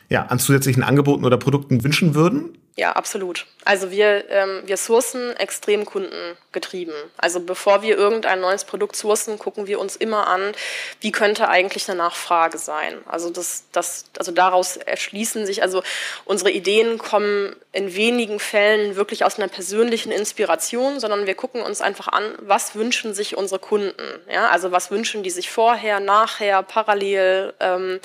ja, 0.09 0.25
an 0.27 0.39
zusätzlichen 0.39 0.83
Angeboten 0.83 1.25
oder 1.25 1.37
Produkten 1.37 1.83
wünschen 1.83 2.15
würden? 2.15 2.57
Ja, 2.77 2.91
absolut. 2.91 3.47
Also 3.65 3.89
wir, 3.89 4.29
ähm, 4.29 4.61
wir 4.65 4.77
sourcen 4.77 5.35
extrem 5.37 5.85
kundengetrieben. 5.85 6.93
Also 7.17 7.39
bevor 7.39 7.81
wir 7.81 7.97
irgendein 7.97 8.39
neues 8.39 8.63
Produkt 8.63 8.95
sourcen, 8.95 9.39
gucken 9.39 9.65
wir 9.65 9.79
uns 9.79 9.95
immer 9.95 10.27
an, 10.27 10.53
wie 11.01 11.11
könnte 11.11 11.49
eigentlich 11.49 11.89
eine 11.89 11.97
Nachfrage 11.97 12.59
sein. 12.59 12.99
Also 13.07 13.31
das, 13.31 13.63
das, 13.71 14.05
also 14.19 14.31
daraus 14.31 14.77
erschließen 14.77 15.47
sich, 15.47 15.63
also 15.63 15.81
unsere 16.25 16.51
Ideen 16.51 16.99
kommen 16.99 17.55
in 17.71 17.95
wenigen 17.95 18.39
Fällen 18.39 18.95
wirklich 18.95 19.25
aus 19.25 19.39
einer 19.39 19.47
persönlichen 19.47 20.11
Inspiration, 20.11 20.99
sondern 20.99 21.25
wir 21.25 21.33
gucken 21.33 21.63
uns 21.63 21.81
einfach 21.81 22.07
an, 22.07 22.23
was 22.41 22.75
wünschen 22.75 23.15
sich 23.15 23.35
unsere 23.35 23.59
Kunden. 23.59 24.19
Ja, 24.31 24.49
also 24.49 24.71
was 24.71 24.91
wünschen 24.91 25.23
die 25.23 25.31
sich 25.31 25.49
vorher, 25.49 25.99
nachher, 25.99 26.61
parallel, 26.61 27.53
ähm, 27.59 27.99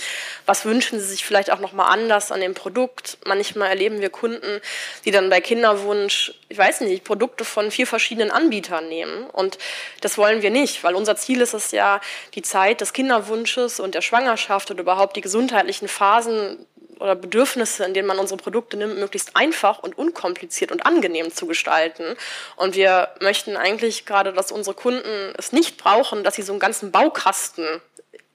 was 0.46 0.64
wünschen 0.64 0.98
sie 0.98 1.06
sich 1.06 1.24
vielleicht 1.26 1.52
auch 1.52 1.60
nochmal 1.60 1.92
anders 1.92 2.32
an 2.32 2.40
dem 2.40 2.54
Produkt. 2.54 3.18
Manchmal 3.26 3.68
erleben 3.68 4.00
wir 4.00 4.08
Kunden, 4.08 4.62
die 5.04 5.10
dann 5.10 5.28
bei 5.28 5.40
Kinderwunsch, 5.50 6.32
ich 6.48 6.56
weiß 6.56 6.82
nicht, 6.82 7.02
Produkte 7.02 7.44
von 7.44 7.72
vier 7.72 7.88
verschiedenen 7.88 8.30
Anbietern 8.30 8.88
nehmen. 8.88 9.28
Und 9.30 9.58
das 10.00 10.16
wollen 10.16 10.42
wir 10.42 10.50
nicht, 10.50 10.84
weil 10.84 10.94
unser 10.94 11.16
Ziel 11.16 11.40
ist 11.40 11.54
es 11.54 11.72
ja, 11.72 12.00
die 12.36 12.42
Zeit 12.42 12.80
des 12.80 12.92
Kinderwunsches 12.92 13.80
und 13.80 13.96
der 13.96 14.00
Schwangerschaft 14.00 14.70
und 14.70 14.78
überhaupt 14.78 15.16
die 15.16 15.22
gesundheitlichen 15.22 15.88
Phasen 15.88 16.64
oder 17.00 17.16
Bedürfnisse, 17.16 17.84
in 17.84 17.94
denen 17.94 18.06
man 18.06 18.20
unsere 18.20 18.40
Produkte 18.40 18.76
nimmt, 18.76 18.96
möglichst 18.96 19.34
einfach 19.34 19.80
und 19.80 19.98
unkompliziert 19.98 20.70
und 20.70 20.86
angenehm 20.86 21.32
zu 21.32 21.46
gestalten. 21.46 22.14
Und 22.54 22.76
wir 22.76 23.08
möchten 23.20 23.56
eigentlich 23.56 24.06
gerade, 24.06 24.32
dass 24.32 24.52
unsere 24.52 24.76
Kunden 24.76 25.34
es 25.36 25.50
nicht 25.50 25.78
brauchen, 25.78 26.22
dass 26.22 26.36
sie 26.36 26.42
so 26.42 26.52
einen 26.52 26.60
ganzen 26.60 26.92
Baukasten 26.92 27.66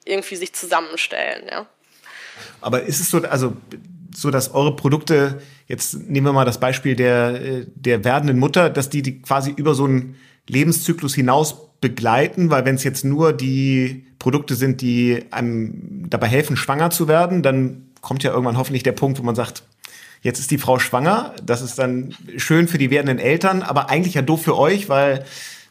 irgendwie 0.04 0.36
sich 0.36 0.54
zusammenstellen. 0.54 1.48
Ja. 1.50 1.66
Aber 2.60 2.82
ist 2.82 3.00
es 3.00 3.10
so, 3.10 3.20
also 3.20 3.54
so, 4.16 4.32
dass 4.32 4.54
eure 4.54 4.76
Produkte, 4.76 5.42
jetzt 5.68 5.96
nehmen 6.10 6.28
wir 6.28 6.34
mal 6.34 6.46
das 6.46 6.60
Beispiel 6.60 6.96
der, 6.96 7.66
der 7.76 8.04
werdenden 8.04 8.40
Mutter, 8.40 8.70
dass 8.70 8.90
die, 8.90 9.02
die 9.02 9.22
quasi 9.22 9.52
über 9.56 9.76
so 9.76 9.86
einen 9.86 10.16
Lebenszyklus 10.48 11.16
hinaus 11.16 11.56
begleiten, 11.82 12.50
weil 12.50 12.66
wenn 12.66 12.76
es 12.76 12.84
jetzt 12.84 13.06
nur 13.06 13.34
die 13.34 14.06
Produkte 14.20 14.56
sind, 14.56 14.82
die 14.82 15.24
einem 15.32 16.10
dabei 16.10 16.28
helfen, 16.28 16.58
schwanger 16.58 16.90
zu 16.90 17.08
werden, 17.08 17.44
dann 17.44 17.88
kommt 18.02 18.24
ja 18.24 18.32
irgendwann 18.32 18.58
hoffentlich 18.58 18.84
der 18.84 18.92
Punkt, 18.92 19.20
wo 19.20 19.24
man 19.24 19.36
sagt, 19.36 19.64
jetzt 20.22 20.40
ist 20.40 20.52
die 20.52 20.58
Frau 20.58 20.80
schwanger, 20.80 21.34
das 21.44 21.62
ist 21.62 21.78
dann 21.78 22.16
schön 22.38 22.68
für 22.68 22.78
die 22.78 22.90
werdenden 22.90 23.20
Eltern, 23.20 23.62
aber 23.62 23.90
eigentlich 23.90 24.16
ja 24.16 24.22
doof 24.22 24.44
für 24.44 24.58
euch, 24.58 24.90
weil 24.90 25.26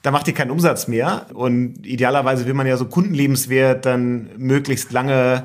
da 0.05 0.11
macht 0.11 0.29
ihr 0.29 0.35
keinen 0.35 0.51
Umsatz 0.51 0.87
mehr. 0.87 1.27
Und 1.33 1.87
idealerweise 1.87 2.45
will 2.45 2.53
man 2.53 2.67
ja 2.67 2.77
so 2.77 2.85
Kundenlebenswert 2.85 3.87
dann 3.87 4.29
möglichst 4.37 4.93
lange 4.93 5.45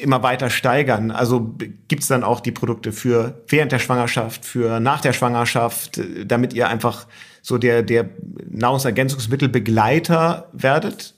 immer 0.00 0.22
weiter 0.22 0.50
steigern. 0.50 1.10
Also 1.10 1.54
gibt 1.88 2.02
es 2.02 2.08
dann 2.08 2.24
auch 2.24 2.40
die 2.40 2.52
Produkte 2.52 2.92
für 2.92 3.42
während 3.48 3.72
der 3.72 3.78
Schwangerschaft, 3.78 4.44
für 4.44 4.80
nach 4.80 5.00
der 5.00 5.12
Schwangerschaft, 5.12 6.00
damit 6.24 6.52
ihr 6.52 6.68
einfach 6.68 7.06
so 7.42 7.58
der, 7.58 7.82
der 7.82 8.08
Nahrungsergänzungsmittelbegleiter 8.48 10.48
werdet? 10.52 11.14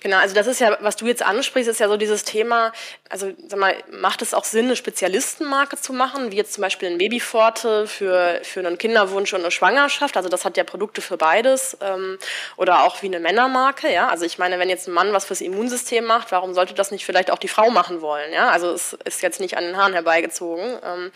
Genau, 0.00 0.18
also 0.18 0.34
das 0.34 0.46
ist 0.46 0.60
ja, 0.60 0.76
was 0.80 0.96
du 0.96 1.06
jetzt 1.06 1.22
ansprichst, 1.22 1.68
ist 1.68 1.80
ja 1.80 1.88
so 1.88 1.96
dieses 1.96 2.24
Thema, 2.24 2.72
also 3.08 3.32
sag 3.46 3.58
mal, 3.58 3.74
macht 3.90 4.22
es 4.22 4.34
auch 4.34 4.44
Sinn, 4.44 4.66
eine 4.66 4.76
Spezialistenmarke 4.76 5.76
zu 5.76 5.92
machen, 5.92 6.30
wie 6.32 6.36
jetzt 6.36 6.54
zum 6.54 6.62
Beispiel 6.62 6.88
ein 6.88 6.98
Babyforte 6.98 7.86
für, 7.86 8.40
für 8.42 8.60
einen 8.60 8.78
Kinderwunsch 8.78 9.32
und 9.32 9.40
eine 9.40 9.50
Schwangerschaft, 9.50 10.16
also 10.16 10.28
das 10.28 10.44
hat 10.44 10.56
ja 10.56 10.64
Produkte 10.64 11.00
für 11.00 11.16
beides, 11.16 11.76
ähm, 11.80 12.18
oder 12.56 12.84
auch 12.84 13.02
wie 13.02 13.06
eine 13.06 13.20
Männermarke, 13.20 13.92
ja, 13.92 14.08
also 14.08 14.24
ich 14.24 14.38
meine, 14.38 14.58
wenn 14.58 14.68
jetzt 14.68 14.88
ein 14.88 14.94
Mann 14.94 15.12
was 15.12 15.24
fürs 15.24 15.40
Immunsystem 15.40 16.04
macht, 16.04 16.32
warum 16.32 16.54
sollte 16.54 16.74
das 16.74 16.90
nicht 16.90 17.04
vielleicht 17.04 17.30
auch 17.30 17.38
die 17.38 17.48
Frau 17.48 17.70
machen 17.70 18.00
wollen, 18.00 18.32
ja, 18.32 18.50
also 18.50 18.70
es 18.70 18.94
ist 19.04 19.22
jetzt 19.22 19.40
nicht 19.40 19.56
an 19.56 19.64
den 19.64 19.76
Haaren 19.76 19.92
herbeigezogen, 19.92 20.78
ähm, 20.84 21.12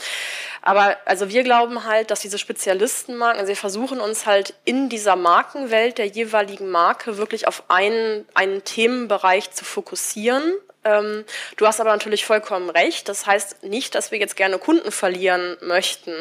aber 0.63 0.97
also 1.05 1.29
wir 1.29 1.43
glauben 1.43 1.85
halt, 1.85 2.11
dass 2.11 2.21
diese 2.21 2.39
Spezialistenmarken, 2.39 3.41
also 3.41 3.49
wir 3.49 3.57
versuchen 3.57 4.01
uns 4.01 4.27
halt 4.27 4.55
in 4.65 4.89
dieser 4.89 5.17
Markenwelt 5.17 5.99
der 5.99 6.07
jeweiligen 6.07 6.71
Marke 6.71 7.17
wirklich 7.19 7.49
auf 7.49 7.65
einen, 7.69 8.27
einen 8.35 8.42
Themenbereich 8.65 9.51
zu 9.51 9.65
fokussieren 9.65 10.53
Ähm, 10.85 11.25
du 11.57 11.67
hast 11.67 11.81
aber 11.81 11.91
natürlich 11.91 12.25
vollkommen 12.25 12.71
recht. 12.71 13.09
Das 13.09 13.27
heißt 13.27 13.63
nicht, 13.63 13.95
dass 13.95 14.11
wir 14.11 14.19
jetzt 14.19 14.37
gerne 14.37 14.59
Kunden 14.59 14.91
verlieren 14.91 15.57
möchten. 15.61 16.13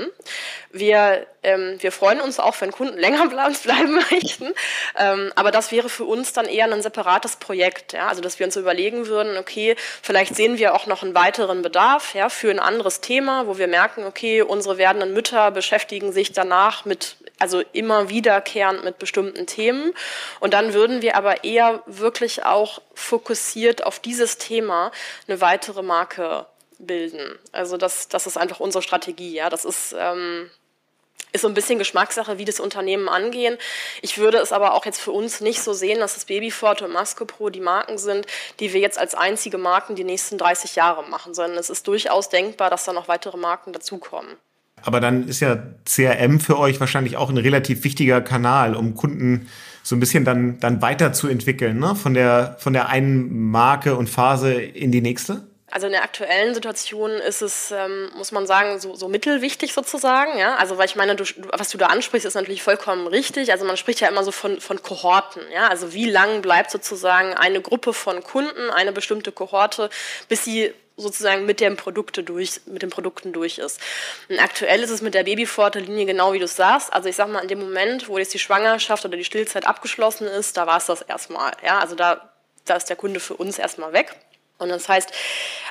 Wir, 0.72 1.26
ähm, 1.44 1.78
wir 1.80 1.92
freuen 1.92 2.22
uns 2.22 2.40
auch, 2.40 2.60
wenn 2.62 2.72
Kunden 2.72 2.98
länger 2.98 3.28
bleiben 3.28 3.94
möchten. 4.12 4.54
Ähm, 4.98 5.32
aber 5.36 5.52
das 5.52 5.72
wäre 5.72 5.90
für 5.90 6.06
uns 6.06 6.34
dann 6.34 6.46
eher 6.46 6.72
ein 6.72 6.82
separates 6.82 7.38
Projekt. 7.38 7.94
Ja? 7.94 8.08
Also, 8.08 8.22
dass 8.22 8.40
wir 8.40 8.46
uns 8.46 8.56
überlegen 8.56 9.08
würden, 9.08 9.38
okay, 9.38 9.76
vielleicht 10.02 10.36
sehen 10.36 10.60
wir 10.60 10.76
auch 10.76 10.86
noch 10.86 11.02
einen 11.02 11.16
weiteren 11.16 11.62
Bedarf 11.62 12.14
ja, 12.14 12.30
für 12.30 12.52
ein 12.52 12.60
anderes 12.60 13.02
Thema, 13.02 13.48
wo 13.48 13.58
wir 13.58 13.68
merken, 13.68 14.06
okay, 14.06 14.44
unsere 14.44 14.78
werdenden 14.78 15.14
Mütter 15.14 15.52
beschäftigen 15.52 16.12
sich 16.12 16.32
danach 16.32 16.86
mit 16.86 17.16
also 17.40 17.64
immer 17.74 18.10
wiederkehrend 18.10 18.84
mit 18.84 19.00
bestimmten 19.00 19.48
Themen. 19.48 19.94
Und 20.40 20.54
dann 20.54 20.74
würden 20.74 21.02
wir 21.02 21.16
aber 21.16 21.44
eher 21.44 21.82
wirklich 21.88 22.46
auch 22.46 22.82
fokussiert 22.94 23.84
auf 23.84 24.00
dieses 24.00 24.38
Thema 24.38 24.51
eine 24.60 25.42
weitere 25.42 25.84
Marke 25.84 26.46
bilden. 26.80 27.38
Also 27.52 27.78
das, 27.78 28.08
das 28.08 28.28
ist 28.28 28.38
einfach 28.38 28.60
unsere 28.60 28.82
Strategie. 28.82 29.34
Ja, 29.34 29.50
das 29.50 29.66
ist 29.66 29.96
ähm, 29.98 30.50
ist 31.34 31.42
so 31.42 31.48
ein 31.48 31.54
bisschen 31.54 31.80
Geschmackssache, 31.80 32.38
wie 32.38 32.46
das 32.46 32.60
Unternehmen 32.60 33.08
angehen. 33.08 33.58
Ich 34.02 34.18
würde 34.18 34.38
es 34.40 34.52
aber 34.52 34.74
auch 34.74 34.86
jetzt 34.86 35.00
für 35.00 35.12
uns 35.12 35.42
nicht 35.42 35.62
so 35.62 35.74
sehen, 35.74 36.00
dass 36.00 36.16
das 36.16 36.26
Babyforte 36.26 36.86
und 36.86 36.92
Maskepro 36.92 37.50
die 37.50 37.62
Marken 37.62 37.98
sind, 37.98 38.26
die 38.60 38.74
wir 38.74 38.82
jetzt 38.82 39.00
als 39.00 39.16
einzige 39.16 39.58
Marken 39.58 39.96
die 39.96 40.04
nächsten 40.04 40.38
30 40.38 40.76
Jahre 40.76 41.08
machen, 41.10 41.34
sondern 41.34 41.58
es 41.58 41.70
ist 41.70 41.88
durchaus 41.88 42.30
denkbar, 42.30 42.70
dass 42.70 42.84
da 42.84 42.94
noch 42.94 43.08
weitere 43.08 43.38
Marken 43.38 43.72
dazukommen. 43.72 44.36
Aber 44.84 45.00
dann 45.00 45.28
ist 45.28 45.40
ja 45.42 45.62
CRM 45.86 46.40
für 46.40 46.58
euch 46.58 46.80
wahrscheinlich 46.80 47.16
auch 47.16 47.30
ein 47.30 47.38
relativ 47.38 47.84
wichtiger 47.84 48.20
Kanal, 48.22 48.76
um 48.76 48.96
Kunden 48.96 49.50
so 49.84 49.96
ein 49.96 50.00
bisschen 50.00 50.26
dann, 50.26 50.60
dann 50.60 50.82
weiterzuentwickeln, 50.82 51.80
ne? 51.80 51.96
von, 51.96 52.14
der, 52.14 52.56
von 52.60 52.74
der 52.74 52.90
einen 52.90 53.50
Marke 53.50 53.96
und 53.96 54.10
Phase 54.10 54.54
in 54.54 54.92
die 54.92 55.02
nächste? 55.02 55.44
Also 55.72 55.88
in 55.88 55.94
der 55.94 56.04
aktuellen 56.04 56.54
Situation 56.54 57.12
ist 57.12 57.42
es, 57.42 57.72
ähm, 57.72 58.10
muss 58.18 58.34
man 58.34 58.46
sagen, 58.46 58.80
so, 58.82 58.94
so 58.96 59.08
mittelwichtig 59.08 59.72
sozusagen. 59.72 60.38
Ja? 60.38 60.56
Also 60.58 60.78
weil 60.78 60.86
ich 60.86 60.98
meine, 60.98 61.16
du, 61.16 61.24
was 61.54 61.70
du 61.70 61.78
da 61.78 61.88
ansprichst, 61.88 62.26
ist 62.26 62.36
natürlich 62.36 62.62
vollkommen 62.62 63.08
richtig. 63.08 63.54
Also 63.54 63.64
man 63.66 63.78
spricht 63.78 64.02
ja 64.02 64.10
immer 64.10 64.26
so 64.26 64.32
von, 64.32 64.60
von 64.60 64.84
Kohorten. 64.84 65.42
Ja? 65.54 65.70
Also 65.70 65.94
wie 65.94 66.10
lang 66.10 66.42
bleibt 66.42 66.72
sozusagen 66.72 67.34
eine 67.36 67.62
Gruppe 67.62 67.94
von 67.94 68.22
Kunden, 68.22 68.70
eine 68.70 68.92
bestimmte 68.92 69.32
Kohorte, 69.32 69.90
bis 70.28 70.44
sie 70.44 70.74
sozusagen 71.02 71.46
mit 71.46 71.60
den 71.60 71.76
Produkte 71.76 72.24
durch, 72.24 72.62
mit 72.66 72.82
den 72.82 72.90
Produkten 72.90 73.34
durch 73.34 73.58
ist. 73.58 73.80
Und 74.30 74.40
aktuell 74.40 74.82
ist 74.82 74.90
es 74.90 75.02
mit 75.02 75.14
der 75.14 75.24
Babyforte-Linie 75.24 76.06
genau 76.06 76.34
wie 76.34 76.40
du 76.40 76.48
sagst. 76.48 76.94
Also 76.94 77.10
ich 77.10 77.16
sag 77.16 77.30
mal, 77.30 77.42
in 77.42 77.48
dem 77.48 77.60
Moment, 77.60 78.08
wo 78.08 78.18
jetzt 78.18 78.34
die 78.34 78.40
Schwangerschaft 78.40 79.06
oder 79.06 79.18
die 79.18 79.26
Stillzeit 79.26 79.66
abgeschlossen 79.66 80.28
ist, 80.28 80.58
da 80.58 80.68
war 80.68 80.78
es 80.78 80.86
das 80.86 81.02
erstmal. 81.02 81.52
Ja, 81.66 81.80
also 81.80 81.96
da, 81.96 82.32
da 82.66 82.76
ist 82.76 82.90
der 82.90 82.96
Kunde 82.96 83.20
für 83.20 83.36
uns 83.36 83.60
erstmal 83.60 83.94
weg. 83.94 84.16
Und 84.62 84.70
das 84.70 84.88
heißt, 84.88 85.12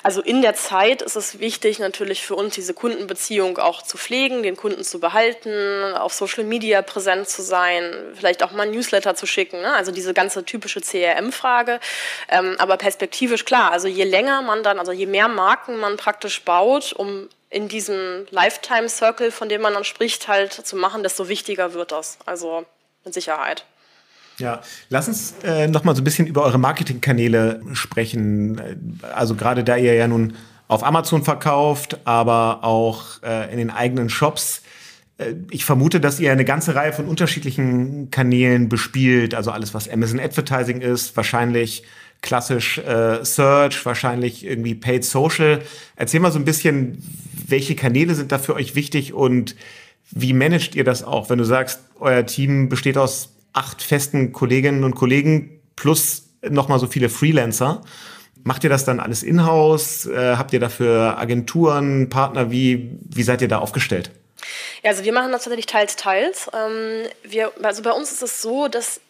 also 0.03 0.21
in 0.21 0.43
der 0.43 0.55
Zeit 0.55 1.03
ist 1.03 1.17
es 1.17 1.41
wichtig, 1.41 1.79
natürlich 1.79 2.25
für 2.25 2.35
uns 2.35 2.55
diese 2.55 2.75
Kundenbeziehung 2.75 3.59
auch 3.59 3.83
zu 3.83 3.99
pflegen, 3.99 4.43
den 4.43 4.57
Kunden 4.57 4.83
zu 4.83 4.99
behalten, 4.99 5.95
auf 5.95 6.13
Social 6.13 6.45
Media 6.45 6.83
präsent 6.83 7.29
zu 7.29 7.43
sein, 7.43 7.93
vielleicht 8.15 8.43
auch 8.43 8.53
mal 8.53 8.65
ein 8.65 8.73
Newsletter 8.73 9.15
zu 9.15 9.27
schicken. 9.27 9.61
Ne? 9.61 9.73
Also 9.73 9.93
diese 9.93 10.15
ganze 10.15 10.45
typische 10.45 10.81
CRM-Frage. 10.81 11.81
Ähm, 12.29 12.57
aber 12.59 12.77
perspektivisch 12.77 13.45
klar, 13.45 13.73
also 13.73 13.89
je 13.89 14.05
länger 14.05 14.43
man 14.43 14.63
dann, 14.63 14.79
also 14.79 14.93
je 14.93 15.07
mehr 15.07 15.29
Marken 15.29 15.77
man 15.77 15.97
praktisch 15.97 16.43
baut, 16.43 16.93
um 16.93 17.29
in 17.51 17.69
diesem 17.69 18.27
Lifetime 18.31 18.89
Circle, 18.89 19.31
von 19.31 19.49
dem 19.49 19.61
man 19.61 19.75
dann 19.75 19.85
spricht, 19.85 20.29
halt 20.29 20.53
zu 20.53 20.77
machen, 20.77 21.03
desto 21.03 21.29
wichtiger 21.29 21.75
wird 21.75 21.93
das. 21.93 22.19
Also 22.25 22.65
mit 23.05 23.15
Sicherheit. 23.15 23.65
Ja, 24.41 24.63
lass 24.89 25.07
uns 25.07 25.35
äh, 25.45 25.69
noch 25.69 25.85
mal 25.85 25.95
so 25.95 26.01
ein 26.01 26.05
bisschen 26.05 26.27
über 26.27 26.43
eure 26.43 26.59
Marketingkanäle 26.59 27.61
sprechen. 27.75 28.61
Also 29.15 29.35
gerade 29.35 29.65
da 29.65 29.77
ihr 29.77 29.95
ja 29.95 30.09
nun 30.09 30.33
auf 30.67 30.83
Amazon 30.83 31.23
verkauft, 31.23 31.99
aber 32.05 32.65
auch 32.65 33.23
äh, 33.23 33.53
in 33.53 33.59
den 33.59 33.71
eigenen 33.71 34.09
Shops. 34.09 34.63
Äh, 35.19 35.35
ich 35.51 35.67
vermute, 35.67 36.01
dass 36.01 36.19
ihr 36.21 36.33
eine 36.33 36.47
ganze 36.47 36.75
Reihe 36.75 36.95
von 36.95 37.05
unterschiedlichen 37.05 38.11
Kanälen 38.11 38.71
bespielt. 38.71 39.35
Also 39.35 39.51
alles, 39.51 39.75
was 39.75 39.91
Amazon 39.91 40.19
Advertising 40.19 40.81
ist, 40.81 41.17
wahrscheinlich 41.19 41.85
klassisch 42.23 42.79
äh, 42.79 43.23
Search, 43.25 43.85
wahrscheinlich 43.85 44.47
irgendwie 44.47 44.75
Paid 44.75 45.05
Social. 45.05 45.61
Erzähl 45.97 46.21
mal 46.21 46.33
so 46.33 46.39
ein 46.39 46.45
bisschen, 46.47 47.03
welche 47.47 47.75
Kanäle 47.75 48.15
sind 48.15 48.33
da 48.33 48.39
für 48.39 48.55
euch 48.55 48.75
wichtig 48.75 49.13
und 49.13 49.55
wie 50.13 50.33
managt 50.33 50.75
ihr 50.75 50.85
das 50.85 51.03
auch, 51.03 51.31
wenn 51.31 51.39
du 51.39 51.45
sagst, 51.45 51.81
euer 51.99 52.25
Team 52.27 52.69
besteht 52.69 52.97
aus 52.97 53.31
acht 53.53 53.83
festen 53.83 54.33
Kolleginnen 54.33 54.85
und 54.85 54.95
Kollegen 54.95 55.61
plus 55.77 56.31
nochmal 56.43 56.79
so 56.79 56.87
viele 56.87 57.09
Freelancer. 57.09 57.83
Macht 58.43 58.65
ihr 58.65 58.71
das 58.71 58.85
dann 58.85 59.01
alles 59.01 59.23
in-house? 59.23 60.07
Äh, 60.07 60.37
habt 60.37 60.53
ihr 60.53 60.61
dafür 60.61 61.19
Agenturen, 61.19 62.09
Partner? 62.09 62.51
Wie, 62.51 62.91
wie 63.03 63.23
seid 63.23 63.43
ihr 63.43 63.49
da 63.49 63.59
aufgestellt? 63.59 64.11
Ja, 64.83 64.91
also 64.91 65.05
wir 65.05 65.13
machen 65.13 65.31
das 65.33 65.43
tatsächlich 65.43 65.67
teils, 65.67 65.97
teils. 65.97 66.51
Ähm, 66.55 67.07
wir, 67.23 67.53
also 67.63 67.83
bei 67.83 67.93
uns 67.93 68.13
ist 68.13 68.23
es 68.23 68.41
so, 68.41 68.69
dass 68.69 69.01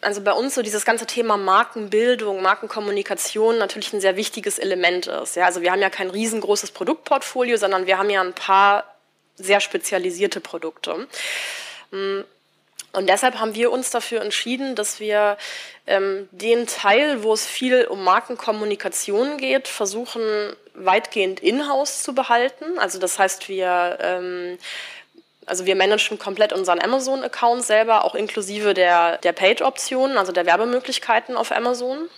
also 0.00 0.20
bei 0.20 0.32
uns 0.32 0.54
so 0.54 0.62
dieses 0.62 0.84
ganze 0.84 1.06
Thema 1.06 1.36
Markenbildung, 1.36 2.42
Markenkommunikation 2.42 3.58
natürlich 3.58 3.92
ein 3.92 4.00
sehr 4.00 4.16
wichtiges 4.16 4.58
Element 4.58 5.06
ist. 5.06 5.36
Ja, 5.36 5.46
also 5.46 5.62
wir 5.62 5.72
haben 5.72 5.80
ja 5.80 5.90
kein 5.90 6.10
riesengroßes 6.10 6.72
Produktportfolio, 6.72 7.56
sondern 7.56 7.86
wir 7.86 7.98
haben 7.98 8.10
ja 8.10 8.20
ein 8.20 8.34
paar 8.34 8.84
sehr 9.36 9.60
spezialisierte 9.60 10.40
Produkte. 10.40 11.06
Und 12.94 13.08
deshalb 13.08 13.38
haben 13.38 13.54
wir 13.54 13.70
uns 13.70 13.90
dafür 13.90 14.22
entschieden, 14.22 14.74
dass 14.74 15.00
wir 15.00 15.36
ähm, 15.86 16.28
den 16.30 16.66
Teil, 16.66 17.22
wo 17.22 17.32
es 17.32 17.46
viel 17.46 17.84
um 17.84 18.04
Markenkommunikation 18.04 19.36
geht, 19.36 19.68
versuchen 19.68 20.22
weitgehend 20.74 21.40
in-house 21.40 22.02
zu 22.02 22.14
behalten. 22.14 22.78
Also 22.78 22.98
das 22.98 23.18
heißt, 23.18 23.48
wir 23.48 23.98
ähm, 24.00 24.58
also 25.46 25.66
wir 25.66 25.76
managen 25.76 26.18
komplett 26.18 26.52
unseren 26.52 26.80
Amazon-Account 26.80 27.64
selber, 27.64 28.04
auch 28.04 28.14
inklusive 28.14 28.74
der, 28.74 29.18
der 29.18 29.32
Page-Optionen, 29.32 30.16
also 30.16 30.32
der 30.32 30.46
Werbemöglichkeiten 30.46 31.36
auf 31.36 31.52
Amazon. 31.52 32.08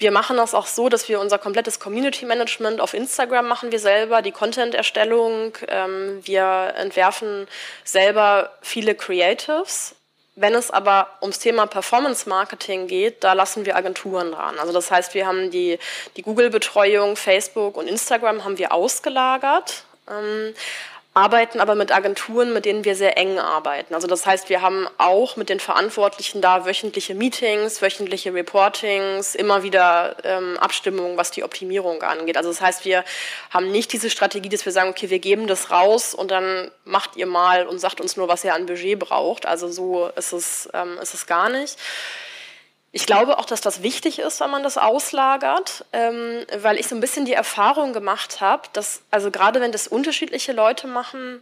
Wir 0.00 0.12
machen 0.12 0.38
das 0.38 0.54
auch 0.54 0.66
so, 0.66 0.88
dass 0.88 1.10
wir 1.10 1.20
unser 1.20 1.36
komplettes 1.38 1.78
Community 1.78 2.24
Management 2.24 2.80
auf 2.80 2.94
Instagram 2.94 3.46
machen 3.46 3.70
wir 3.70 3.78
selber, 3.78 4.22
die 4.22 4.32
Content-Erstellung. 4.32 5.52
Ähm, 5.68 6.20
wir 6.24 6.72
entwerfen 6.78 7.46
selber 7.84 8.50
viele 8.62 8.94
Creatives. 8.94 9.94
Wenn 10.36 10.54
es 10.54 10.70
aber 10.70 11.08
ums 11.20 11.38
Thema 11.38 11.66
Performance 11.66 12.26
Marketing 12.26 12.86
geht, 12.86 13.22
da 13.22 13.34
lassen 13.34 13.66
wir 13.66 13.76
Agenturen 13.76 14.32
dran. 14.32 14.58
Also 14.58 14.72
das 14.72 14.90
heißt, 14.90 15.12
wir 15.12 15.26
haben 15.26 15.50
die, 15.50 15.78
die 16.16 16.22
Google-Betreuung, 16.22 17.16
Facebook 17.16 17.76
und 17.76 17.86
Instagram 17.86 18.42
haben 18.42 18.56
wir 18.56 18.72
ausgelagert. 18.72 19.84
Ähm, 20.08 20.54
arbeiten 21.12 21.58
aber 21.58 21.74
mit 21.74 21.92
Agenturen, 21.92 22.52
mit 22.52 22.64
denen 22.64 22.84
wir 22.84 22.94
sehr 22.94 23.18
eng 23.18 23.38
arbeiten. 23.38 23.94
Also 23.94 24.06
das 24.06 24.26
heißt, 24.26 24.48
wir 24.48 24.62
haben 24.62 24.86
auch 24.96 25.36
mit 25.36 25.48
den 25.48 25.58
Verantwortlichen 25.58 26.40
da 26.40 26.66
wöchentliche 26.66 27.16
Meetings, 27.16 27.82
wöchentliche 27.82 28.32
Reportings, 28.32 29.34
immer 29.34 29.64
wieder 29.64 30.16
ähm, 30.22 30.56
Abstimmungen, 30.58 31.16
was 31.16 31.32
die 31.32 31.42
Optimierung 31.42 32.02
angeht. 32.02 32.36
Also 32.36 32.50
das 32.50 32.60
heißt, 32.60 32.84
wir 32.84 33.04
haben 33.50 33.72
nicht 33.72 33.92
diese 33.92 34.08
Strategie, 34.08 34.48
dass 34.48 34.64
wir 34.64 34.72
sagen, 34.72 34.90
okay, 34.90 35.10
wir 35.10 35.18
geben 35.18 35.48
das 35.48 35.72
raus 35.72 36.14
und 36.14 36.30
dann 36.30 36.70
macht 36.84 37.16
ihr 37.16 37.26
mal 37.26 37.66
und 37.66 37.80
sagt 37.80 38.00
uns 38.00 38.16
nur, 38.16 38.28
was 38.28 38.44
ihr 38.44 38.54
an 38.54 38.66
Budget 38.66 38.98
braucht. 38.98 39.46
Also 39.46 39.68
so 39.68 40.08
ist 40.14 40.32
es, 40.32 40.68
ähm, 40.74 40.96
ist 41.02 41.14
es 41.14 41.26
gar 41.26 41.48
nicht. 41.48 41.76
Ich 42.92 43.06
glaube 43.06 43.38
auch, 43.38 43.44
dass 43.44 43.60
das 43.60 43.82
wichtig 43.82 44.18
ist, 44.18 44.40
wenn 44.40 44.50
man 44.50 44.64
das 44.64 44.76
auslagert, 44.76 45.84
ähm, 45.92 46.44
weil 46.58 46.78
ich 46.78 46.88
so 46.88 46.96
ein 46.96 47.00
bisschen 47.00 47.24
die 47.24 47.34
Erfahrung 47.34 47.92
gemacht 47.92 48.40
habe, 48.40 48.62
dass, 48.72 49.02
also 49.12 49.30
gerade 49.30 49.60
wenn 49.60 49.70
das 49.70 49.86
unterschiedliche 49.86 50.52
Leute 50.52 50.88
machen, 50.88 51.40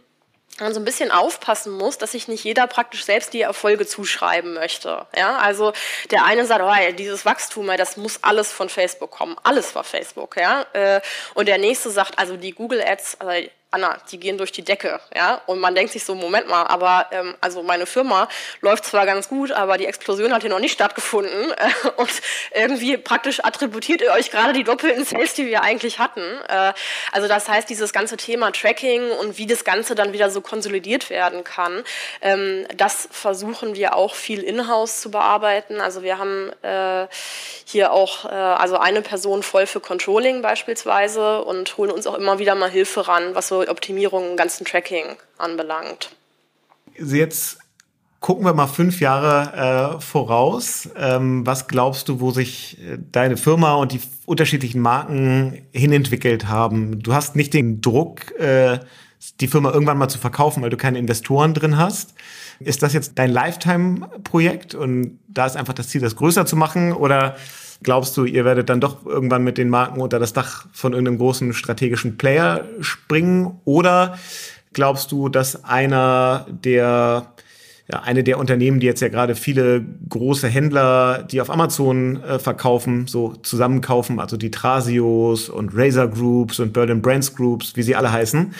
man 0.59 0.73
so 0.73 0.79
ein 0.79 0.85
bisschen 0.85 1.11
aufpassen 1.11 1.71
muss, 1.71 1.97
dass 1.97 2.11
sich 2.11 2.27
nicht 2.27 2.43
jeder 2.43 2.67
praktisch 2.67 3.05
selbst 3.05 3.33
die 3.33 3.41
Erfolge 3.41 3.85
zuschreiben 3.85 4.53
möchte. 4.53 5.05
Ja, 5.15 5.37
also 5.37 5.73
der 6.11 6.25
eine 6.25 6.45
sagt, 6.45 6.61
oh, 6.61 6.93
dieses 6.95 7.25
Wachstum, 7.25 7.67
das 7.77 7.97
muss 7.97 8.23
alles 8.23 8.51
von 8.51 8.69
Facebook 8.69 9.11
kommen, 9.11 9.37
alles 9.43 9.73
war 9.75 9.83
Facebook, 9.83 10.35
ja, 10.37 10.65
äh, 10.73 11.01
und 11.33 11.47
der 11.47 11.57
nächste 11.57 11.89
sagt, 11.89 12.19
also 12.19 12.37
die 12.37 12.51
Google 12.51 12.81
Ads, 12.81 13.21
also 13.21 13.47
Anna, 13.71 13.97
die 14.11 14.19
gehen 14.19 14.39
durch 14.39 14.51
die 14.51 14.63
Decke, 14.63 14.99
ja. 15.15 15.41
Und 15.45 15.59
man 15.59 15.75
denkt 15.75 15.91
sich 15.91 16.03
so, 16.03 16.15
Moment 16.15 16.47
mal, 16.47 16.65
aber 16.65 17.05
ähm, 17.11 17.35
also 17.39 17.61
meine 17.61 17.85
Firma 17.85 18.27
läuft 18.61 18.83
zwar 18.85 19.05
ganz 19.05 19.29
gut, 19.29 19.51
aber 19.51 19.77
die 19.77 19.85
Explosion 19.85 20.33
hat 20.33 20.41
hier 20.41 20.49
noch 20.49 20.59
nicht 20.59 20.73
stattgefunden. 20.73 21.29
Äh, 21.59 21.89
und 21.97 22.09
irgendwie 22.53 22.97
praktisch 22.97 23.43
attributiert 23.43 24.01
ihr 24.01 24.11
euch 24.11 24.31
gerade 24.31 24.53
die 24.53 24.63
doppelten 24.63 25.03
Sales, 25.03 25.33
die 25.33 25.47
wir 25.47 25.61
eigentlich 25.61 25.99
hatten. 25.99 26.21
Äh, 26.47 26.73
also 27.11 27.27
das 27.27 27.49
heißt, 27.49 27.69
dieses 27.69 27.91
ganze 27.91 28.17
Thema 28.17 28.51
Tracking 28.51 29.11
und 29.11 29.37
wie 29.37 29.45
das 29.45 29.63
Ganze 29.63 29.93
dann 29.93 30.13
wieder 30.13 30.29
so 30.29 30.41
konsolidiert 30.41 31.09
werden 31.09 31.43
kann, 31.43 31.83
ähm, 32.21 32.65
das 32.75 33.09
versuchen 33.11 33.75
wir 33.75 33.95
auch 33.95 34.15
viel 34.15 34.41
in-house 34.41 35.01
zu 35.01 35.11
bearbeiten. 35.11 35.81
Also 35.81 36.01
wir 36.01 36.17
haben 36.17 36.51
äh, 36.61 37.07
hier 37.65 37.91
auch 37.91 38.25
äh, 38.25 38.29
also 38.29 38.77
eine 38.77 39.01
Person 39.01 39.43
voll 39.43 39.65
für 39.65 39.79
Controlling 39.79 40.41
beispielsweise 40.41 41.43
und 41.43 41.77
holen 41.77 41.91
uns 41.91 42.07
auch 42.07 42.15
immer 42.15 42.39
wieder 42.39 42.55
mal 42.55 42.69
Hilfe 42.69 43.07
ran, 43.07 43.35
was 43.35 43.49
so 43.49 43.58
Optimierung 43.67 44.31
im 44.31 44.37
ganzen 44.37 44.65
Tracking 44.65 45.17
anbelangt. 45.37 46.11
Jetzt 46.97 47.59
gucken 48.19 48.45
wir 48.45 48.53
mal 48.53 48.67
fünf 48.67 48.99
Jahre 48.99 49.97
äh, 49.97 50.01
voraus. 50.01 50.89
Ähm, 50.95 51.45
was 51.45 51.67
glaubst 51.67 52.09
du, 52.09 52.19
wo 52.19 52.31
sich 52.31 52.77
äh, 52.79 52.97
deine 53.11 53.37
Firma 53.37 53.75
und 53.75 53.93
die 53.93 54.01
unterschiedlichen 54.25 54.81
Marken 54.81 55.65
hinentwickelt 55.71 56.47
haben? 56.47 57.01
Du 57.01 57.13
hast 57.13 57.35
nicht 57.35 57.53
den 57.53 57.81
Druck, 57.81 58.37
äh, 58.39 58.79
die 59.39 59.47
Firma 59.47 59.71
irgendwann 59.71 59.97
mal 59.97 60.09
zu 60.09 60.19
verkaufen, 60.19 60.63
weil 60.63 60.69
du 60.69 60.77
keine 60.77 60.99
Investoren 60.99 61.53
drin 61.53 61.77
hast. 61.77 62.13
Ist 62.59 62.83
das 62.83 62.93
jetzt 62.93 63.13
dein 63.15 63.31
Lifetime-Projekt 63.31 64.75
und 64.75 65.19
da 65.27 65.45
ist 65.45 65.55
einfach 65.55 65.73
das 65.73 65.89
Ziel, 65.89 66.01
das 66.01 66.15
größer 66.15 66.45
zu 66.45 66.55
machen? 66.55 66.93
Oder 66.93 67.35
glaubst 67.83 68.15
du, 68.17 68.25
ihr 68.25 68.45
werdet 68.45 68.69
dann 68.69 68.81
doch 68.81 69.05
irgendwann 69.05 69.43
mit 69.43 69.57
den 69.57 69.69
Marken 69.69 70.01
unter 70.01 70.19
das 70.19 70.33
Dach 70.33 70.65
von 70.71 70.93
irgendeinem 70.93 71.17
großen 71.17 71.53
strategischen 71.53 72.17
Player 72.17 72.65
springen? 72.81 73.59
Oder 73.65 74.17
glaubst 74.73 75.11
du, 75.11 75.29
dass 75.29 75.63
einer 75.63 76.45
der 76.49 77.33
ja, 77.91 78.01
eine 78.01 78.23
der 78.23 78.37
Unternehmen, 78.37 78.79
die 78.79 78.85
jetzt 78.85 79.01
ja 79.01 79.07
gerade 79.07 79.33
viele 79.33 79.83
große 80.09 80.47
Händler, 80.47 81.23
die 81.23 81.41
auf 81.41 81.49
Amazon 81.49 82.21
äh, 82.21 82.37
verkaufen, 82.37 83.07
so 83.07 83.33
zusammenkaufen, 83.41 84.19
also 84.19 84.37
die 84.37 84.51
Trasios 84.51 85.49
und 85.49 85.71
Razer 85.73 86.07
Groups 86.07 86.59
und 86.59 86.71
Berlin 86.71 87.01
Brands 87.01 87.35
Groups, 87.35 87.75
wie 87.75 87.81
sie 87.81 87.95
alle 87.95 88.11
heißen. 88.11 88.53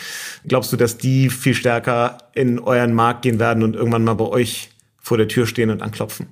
Glaubst 0.48 0.72
du, 0.72 0.76
dass 0.76 0.98
die 0.98 1.30
viel 1.30 1.54
stärker 1.54 2.18
in 2.34 2.58
euren 2.58 2.92
Markt 2.92 3.22
gehen 3.22 3.38
werden 3.38 3.62
und 3.62 3.76
irgendwann 3.76 4.02
mal 4.02 4.14
bei 4.14 4.26
euch 4.26 4.70
vor 5.00 5.16
der 5.16 5.28
Tür 5.28 5.46
stehen 5.46 5.70
und 5.70 5.80
anklopfen? 5.80 6.26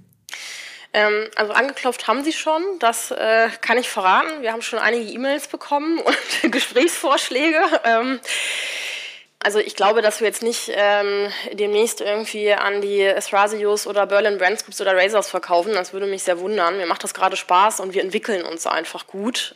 Ähm, 0.98 1.28
also 1.36 1.52
angeklopft 1.52 2.08
haben 2.08 2.24
sie 2.24 2.32
schon, 2.32 2.62
das 2.80 3.12
äh, 3.12 3.48
kann 3.60 3.78
ich 3.78 3.88
verraten. 3.88 4.42
Wir 4.42 4.52
haben 4.52 4.62
schon 4.62 4.80
einige 4.80 5.08
E-Mails 5.12 5.46
bekommen 5.46 5.98
und 6.42 6.42
Gesprächsvorschläge. 6.52 7.60
Ähm, 7.84 8.20
also 9.40 9.60
ich 9.60 9.76
glaube, 9.76 10.02
dass 10.02 10.18
wir 10.18 10.26
jetzt 10.26 10.42
nicht 10.42 10.72
ähm, 10.74 11.32
demnächst 11.52 12.00
irgendwie 12.00 12.52
an 12.52 12.80
die 12.80 13.02
Esrasios 13.02 13.86
oder 13.86 14.06
Berlin 14.06 14.38
Brands 14.38 14.64
Groups 14.64 14.80
oder 14.80 14.96
Razors 14.96 15.30
verkaufen. 15.30 15.74
Das 15.74 15.92
würde 15.92 16.06
mich 16.06 16.24
sehr 16.24 16.40
wundern. 16.40 16.76
Mir 16.76 16.86
macht 16.86 17.04
das 17.04 17.14
gerade 17.14 17.36
Spaß 17.36 17.78
und 17.78 17.94
wir 17.94 18.02
entwickeln 18.02 18.44
uns 18.44 18.66
einfach 18.66 19.06
gut. 19.06 19.54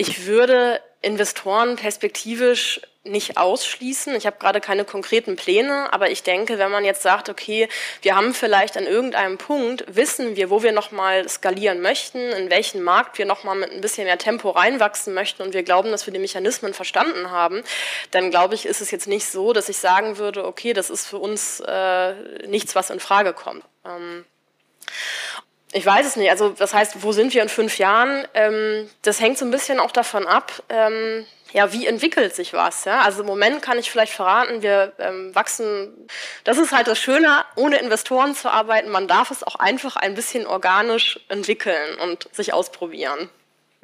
Ich 0.00 0.24
würde 0.24 0.80
Investoren 1.02 1.76
perspektivisch 1.76 2.80
nicht 3.04 3.36
ausschließen. 3.36 4.14
Ich 4.14 4.24
habe 4.24 4.38
gerade 4.38 4.62
keine 4.62 4.86
konkreten 4.86 5.36
Pläne, 5.36 5.92
aber 5.92 6.10
ich 6.10 6.22
denke, 6.22 6.56
wenn 6.56 6.70
man 6.70 6.86
jetzt 6.86 7.02
sagt, 7.02 7.28
okay, 7.28 7.68
wir 8.00 8.16
haben 8.16 8.32
vielleicht 8.32 8.78
an 8.78 8.86
irgendeinem 8.86 9.36
Punkt, 9.36 9.84
wissen 9.94 10.36
wir, 10.36 10.48
wo 10.48 10.62
wir 10.62 10.72
nochmal 10.72 11.28
skalieren 11.28 11.82
möchten, 11.82 12.18
in 12.18 12.48
welchen 12.48 12.82
Markt 12.82 13.18
wir 13.18 13.26
nochmal 13.26 13.56
mit 13.56 13.72
ein 13.72 13.82
bisschen 13.82 14.04
mehr 14.04 14.16
Tempo 14.16 14.48
reinwachsen 14.48 15.12
möchten 15.12 15.42
und 15.42 15.52
wir 15.52 15.64
glauben, 15.64 15.90
dass 15.90 16.06
wir 16.06 16.14
die 16.14 16.18
Mechanismen 16.18 16.72
verstanden 16.72 17.30
haben, 17.30 17.62
dann 18.10 18.30
glaube 18.30 18.54
ich, 18.54 18.64
ist 18.64 18.80
es 18.80 18.90
jetzt 18.90 19.06
nicht 19.06 19.26
so, 19.26 19.52
dass 19.52 19.68
ich 19.68 19.76
sagen 19.76 20.16
würde, 20.16 20.46
okay, 20.46 20.72
das 20.72 20.88
ist 20.88 21.06
für 21.06 21.18
uns 21.18 21.60
äh, 21.60 22.14
nichts, 22.46 22.74
was 22.74 22.88
in 22.88 23.00
Frage 23.00 23.34
kommt. 23.34 23.64
Ähm, 23.84 24.24
ich 25.72 25.86
weiß 25.86 26.06
es 26.06 26.16
nicht. 26.16 26.30
Also 26.30 26.50
das 26.50 26.74
heißt, 26.74 27.02
wo 27.02 27.12
sind 27.12 27.32
wir 27.32 27.42
in 27.42 27.48
fünf 27.48 27.78
Jahren? 27.78 28.26
Ähm, 28.34 28.88
das 29.02 29.20
hängt 29.20 29.38
so 29.38 29.44
ein 29.44 29.50
bisschen 29.50 29.80
auch 29.80 29.92
davon 29.92 30.26
ab, 30.26 30.62
ähm, 30.68 31.24
ja, 31.52 31.72
wie 31.72 31.86
entwickelt 31.86 32.34
sich 32.34 32.52
was? 32.52 32.84
Ja? 32.84 33.02
Also 33.02 33.20
im 33.20 33.26
Moment 33.26 33.62
kann 33.62 33.78
ich 33.78 33.90
vielleicht 33.90 34.12
verraten, 34.12 34.62
wir 34.62 34.92
ähm, 34.98 35.34
wachsen, 35.34 35.88
das 36.44 36.58
ist 36.58 36.72
halt 36.72 36.86
das 36.86 36.98
Schöne, 36.98 37.44
ohne 37.56 37.78
Investoren 37.78 38.34
zu 38.34 38.50
arbeiten, 38.50 38.90
man 38.90 39.08
darf 39.08 39.30
es 39.30 39.42
auch 39.42 39.56
einfach 39.56 39.96
ein 39.96 40.14
bisschen 40.14 40.46
organisch 40.46 41.20
entwickeln 41.28 41.98
und 42.02 42.28
sich 42.32 42.52
ausprobieren. 42.52 43.28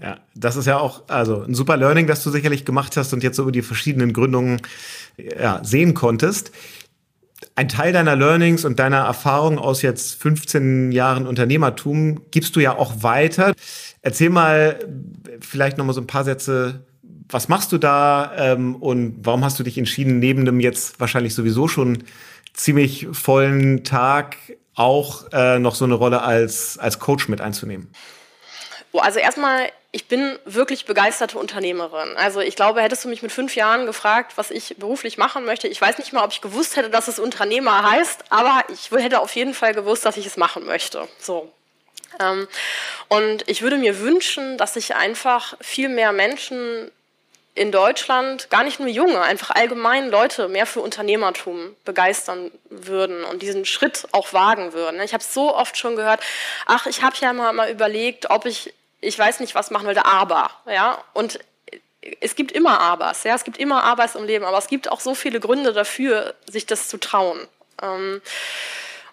Ja, 0.00 0.18
das 0.34 0.56
ist 0.56 0.66
ja 0.66 0.78
auch 0.78 1.02
also 1.08 1.42
ein 1.42 1.54
super 1.54 1.76
Learning, 1.76 2.06
das 2.06 2.22
du 2.22 2.30
sicherlich 2.30 2.64
gemacht 2.64 2.96
hast 2.96 3.12
und 3.14 3.22
jetzt 3.22 3.36
so 3.36 3.42
über 3.42 3.52
die 3.52 3.62
verschiedenen 3.62 4.12
Gründungen 4.12 4.60
ja, 5.16 5.60
sehen 5.64 5.94
konntest. 5.94 6.52
Ein 7.54 7.68
Teil 7.68 7.92
deiner 7.92 8.16
Learnings 8.16 8.64
und 8.64 8.78
deiner 8.78 8.98
Erfahrung 8.98 9.58
aus 9.58 9.82
jetzt 9.82 10.20
15 10.20 10.92
Jahren 10.92 11.26
Unternehmertum 11.26 12.22
gibst 12.30 12.56
du 12.56 12.60
ja 12.60 12.76
auch 12.76 13.02
weiter. 13.02 13.52
Erzähl 14.02 14.30
mal 14.30 14.78
vielleicht 15.40 15.78
noch 15.78 15.84
mal 15.84 15.92
so 15.92 16.00
ein 16.00 16.06
paar 16.06 16.24
Sätze 16.24 16.86
was 17.28 17.48
machst 17.48 17.72
du 17.72 17.78
da 17.78 18.32
ähm, 18.36 18.76
und 18.76 19.18
warum 19.22 19.44
hast 19.44 19.58
du 19.58 19.62
dich 19.62 19.78
entschieden, 19.78 20.18
neben 20.18 20.44
dem 20.44 20.60
jetzt 20.60 21.00
wahrscheinlich 21.00 21.34
sowieso 21.34 21.68
schon 21.68 22.04
ziemlich 22.52 23.08
vollen 23.12 23.84
Tag 23.84 24.36
auch 24.74 25.26
äh, 25.32 25.58
noch 25.58 25.74
so 25.74 25.84
eine 25.84 25.94
Rolle 25.94 26.22
als, 26.22 26.78
als 26.78 26.98
Coach 26.98 27.28
mit 27.28 27.40
einzunehmen? 27.40 27.88
Also 29.00 29.18
erstmal, 29.18 29.70
ich 29.92 30.08
bin 30.08 30.38
wirklich 30.44 30.84
begeisterte 30.84 31.38
Unternehmerin. 31.38 32.16
Also 32.16 32.40
ich 32.40 32.56
glaube, 32.56 32.82
hättest 32.82 33.04
du 33.04 33.08
mich 33.08 33.22
mit 33.22 33.32
fünf 33.32 33.54
Jahren 33.56 33.86
gefragt, 33.86 34.32
was 34.36 34.50
ich 34.50 34.76
beruflich 34.78 35.18
machen 35.18 35.44
möchte, 35.44 35.68
ich 35.68 35.80
weiß 35.80 35.98
nicht 35.98 36.12
mal, 36.12 36.24
ob 36.24 36.32
ich 36.32 36.40
gewusst 36.40 36.76
hätte, 36.76 36.90
dass 36.90 37.08
es 37.08 37.18
Unternehmer 37.18 37.90
heißt, 37.90 38.24
aber 38.30 38.64
ich 38.68 38.90
hätte 38.90 39.20
auf 39.20 39.34
jeden 39.34 39.54
Fall 39.54 39.74
gewusst, 39.74 40.04
dass 40.04 40.16
ich 40.16 40.26
es 40.26 40.36
machen 40.36 40.66
möchte. 40.66 41.08
So. 41.18 41.52
Ähm, 42.20 42.48
und 43.08 43.48
ich 43.48 43.62
würde 43.62 43.78
mir 43.78 44.00
wünschen, 44.00 44.58
dass 44.58 44.74
sich 44.74 44.94
einfach 44.94 45.54
viel 45.60 45.88
mehr 45.88 46.12
Menschen 46.12 46.90
in 47.56 47.72
Deutschland 47.72 48.50
gar 48.50 48.62
nicht 48.62 48.78
nur 48.80 48.88
junge, 48.88 49.22
einfach 49.22 49.50
allgemein 49.50 50.10
Leute 50.10 50.46
mehr 50.46 50.66
für 50.66 50.80
Unternehmertum 50.80 51.74
begeistern 51.86 52.50
würden 52.68 53.24
und 53.24 53.40
diesen 53.40 53.64
Schritt 53.64 54.06
auch 54.12 54.34
wagen 54.34 54.74
würden. 54.74 55.00
Ich 55.00 55.14
habe 55.14 55.24
so 55.24 55.56
oft 55.56 55.76
schon 55.76 55.96
gehört, 55.96 56.20
ach, 56.66 56.86
ich 56.86 57.02
habe 57.02 57.16
ja 57.18 57.32
mal, 57.32 57.54
mal 57.54 57.70
überlegt, 57.70 58.28
ob 58.28 58.44
ich, 58.44 58.74
ich 59.06 59.18
weiß 59.18 59.40
nicht, 59.40 59.54
was 59.54 59.70
machen 59.70 59.86
wollte, 59.86 60.04
aber, 60.04 60.50
ja, 60.66 61.02
und 61.14 61.38
es 62.20 62.36
gibt 62.36 62.52
immer 62.52 62.80
Abers, 62.80 63.24
ja, 63.24 63.34
es 63.34 63.44
gibt 63.44 63.58
immer 63.58 63.82
Abers 63.84 64.14
im 64.14 64.24
Leben, 64.24 64.44
aber 64.44 64.58
es 64.58 64.68
gibt 64.68 64.90
auch 64.90 65.00
so 65.00 65.14
viele 65.14 65.40
Gründe 65.40 65.72
dafür, 65.72 66.34
sich 66.46 66.66
das 66.66 66.88
zu 66.88 66.98
trauen. 66.98 67.40
Ähm, 67.82 68.20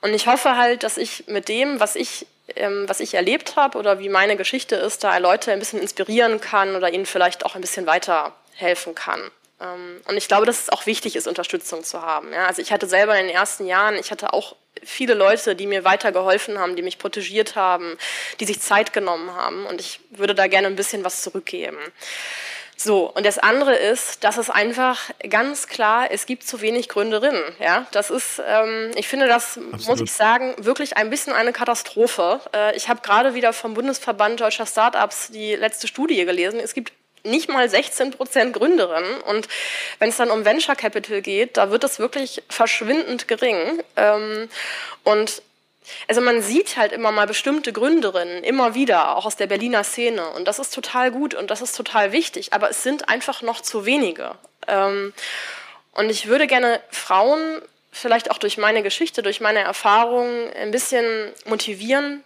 und 0.01 0.13
ich 0.13 0.27
hoffe 0.27 0.57
halt, 0.57 0.83
dass 0.83 0.97
ich 0.97 1.27
mit 1.27 1.47
dem, 1.47 1.79
was 1.79 1.95
ich 1.95 2.27
ähm, 2.55 2.85
was 2.87 2.99
ich 2.99 3.13
erlebt 3.13 3.55
habe 3.55 3.77
oder 3.77 3.99
wie 3.99 4.09
meine 4.09 4.35
Geschichte 4.35 4.75
ist, 4.75 5.03
da 5.03 5.17
Leute 5.17 5.51
ein 5.51 5.59
bisschen 5.59 5.79
inspirieren 5.79 6.41
kann 6.41 6.75
oder 6.75 6.91
ihnen 6.91 7.05
vielleicht 7.05 7.45
auch 7.45 7.55
ein 7.55 7.61
bisschen 7.61 7.85
weiterhelfen 7.85 8.95
kann. 8.95 9.31
Ähm, 9.63 10.01
und 10.07 10.17
ich 10.17 10.27
glaube, 10.27 10.45
dass 10.45 10.63
es 10.63 10.69
auch 10.69 10.85
wichtig 10.85 11.15
ist, 11.15 11.27
Unterstützung 11.27 11.83
zu 11.83 12.01
haben. 12.01 12.33
Ja, 12.33 12.47
also 12.47 12.61
ich 12.61 12.71
hatte 12.71 12.87
selber 12.87 13.17
in 13.17 13.27
den 13.27 13.35
ersten 13.35 13.65
Jahren, 13.65 13.95
ich 13.95 14.11
hatte 14.11 14.33
auch 14.33 14.55
viele 14.83 15.13
Leute, 15.13 15.55
die 15.55 15.67
mir 15.67 15.83
weitergeholfen 15.83 16.59
haben, 16.59 16.75
die 16.75 16.81
mich 16.81 16.97
protegiert 16.97 17.55
haben, 17.55 17.97
die 18.39 18.45
sich 18.45 18.59
Zeit 18.59 18.93
genommen 18.93 19.33
haben. 19.33 19.65
Und 19.65 19.79
ich 19.79 19.99
würde 20.09 20.35
da 20.35 20.47
gerne 20.47 20.67
ein 20.67 20.75
bisschen 20.75 21.03
was 21.03 21.21
zurückgeben. 21.21 21.77
So, 22.75 23.09
und 23.09 23.25
das 23.25 23.37
andere 23.37 23.75
ist, 23.75 24.23
dass 24.23 24.37
es 24.37 24.49
einfach 24.49 24.99
ganz 25.29 25.67
klar, 25.67 26.11
es 26.11 26.25
gibt 26.25 26.45
zu 26.45 26.59
wenig 26.59 26.89
Gründerinnen. 26.89 27.43
Ja, 27.59 27.85
das 27.91 28.09
ist, 28.09 28.41
ähm, 28.45 28.91
ich 28.95 29.07
finde 29.07 29.27
das, 29.27 29.57
Absolut. 29.57 29.87
muss 29.87 30.01
ich 30.01 30.11
sagen, 30.11 30.55
wirklich 30.57 30.97
ein 30.97 31.09
bisschen 31.09 31.33
eine 31.33 31.53
Katastrophe. 31.53 32.41
Äh, 32.53 32.75
ich 32.75 32.89
habe 32.89 33.01
gerade 33.01 33.35
wieder 33.35 33.53
vom 33.53 33.75
Bundesverband 33.75 34.41
Deutscher 34.41 34.65
Startups 34.65 35.29
die 35.29 35.55
letzte 35.55 35.87
Studie 35.87 36.25
gelesen. 36.25 36.59
Es 36.59 36.73
gibt 36.73 36.91
nicht 37.23 37.49
mal 37.49 37.69
16 37.69 38.11
Prozent 38.11 38.53
Gründerinnen. 38.53 39.21
Und 39.21 39.47
wenn 39.99 40.09
es 40.09 40.17
dann 40.17 40.31
um 40.31 40.45
Venture 40.45 40.75
Capital 40.75 41.21
geht, 41.21 41.57
da 41.57 41.71
wird 41.71 41.83
es 41.83 41.99
wirklich 41.99 42.43
verschwindend 42.49 43.27
gering. 43.27 43.81
Ähm, 43.95 44.49
und 45.03 45.41
also 46.07 46.21
man 46.21 46.41
sieht 46.41 46.77
halt 46.77 46.91
immer 46.91 47.11
mal 47.11 47.27
bestimmte 47.27 47.73
Gründerinnen, 47.73 48.43
immer 48.43 48.73
wieder, 48.73 49.15
auch 49.15 49.25
aus 49.25 49.35
der 49.35 49.47
Berliner 49.47 49.83
Szene. 49.83 50.27
Und 50.29 50.47
das 50.47 50.59
ist 50.59 50.73
total 50.73 51.11
gut 51.11 51.33
und 51.33 51.51
das 51.51 51.61
ist 51.61 51.75
total 51.75 52.11
wichtig. 52.11 52.53
Aber 52.53 52.69
es 52.69 52.83
sind 52.83 53.09
einfach 53.09 53.41
noch 53.41 53.61
zu 53.61 53.85
wenige. 53.85 54.35
Ähm, 54.67 55.13
und 55.93 56.09
ich 56.09 56.27
würde 56.27 56.47
gerne 56.47 56.81
Frauen, 56.89 57.61
vielleicht 57.91 58.31
auch 58.31 58.37
durch 58.37 58.57
meine 58.57 58.81
Geschichte, 58.81 59.21
durch 59.21 59.39
meine 59.39 59.59
Erfahrungen, 59.59 60.51
ein 60.53 60.71
bisschen 60.71 61.31
motivieren, 61.45 62.23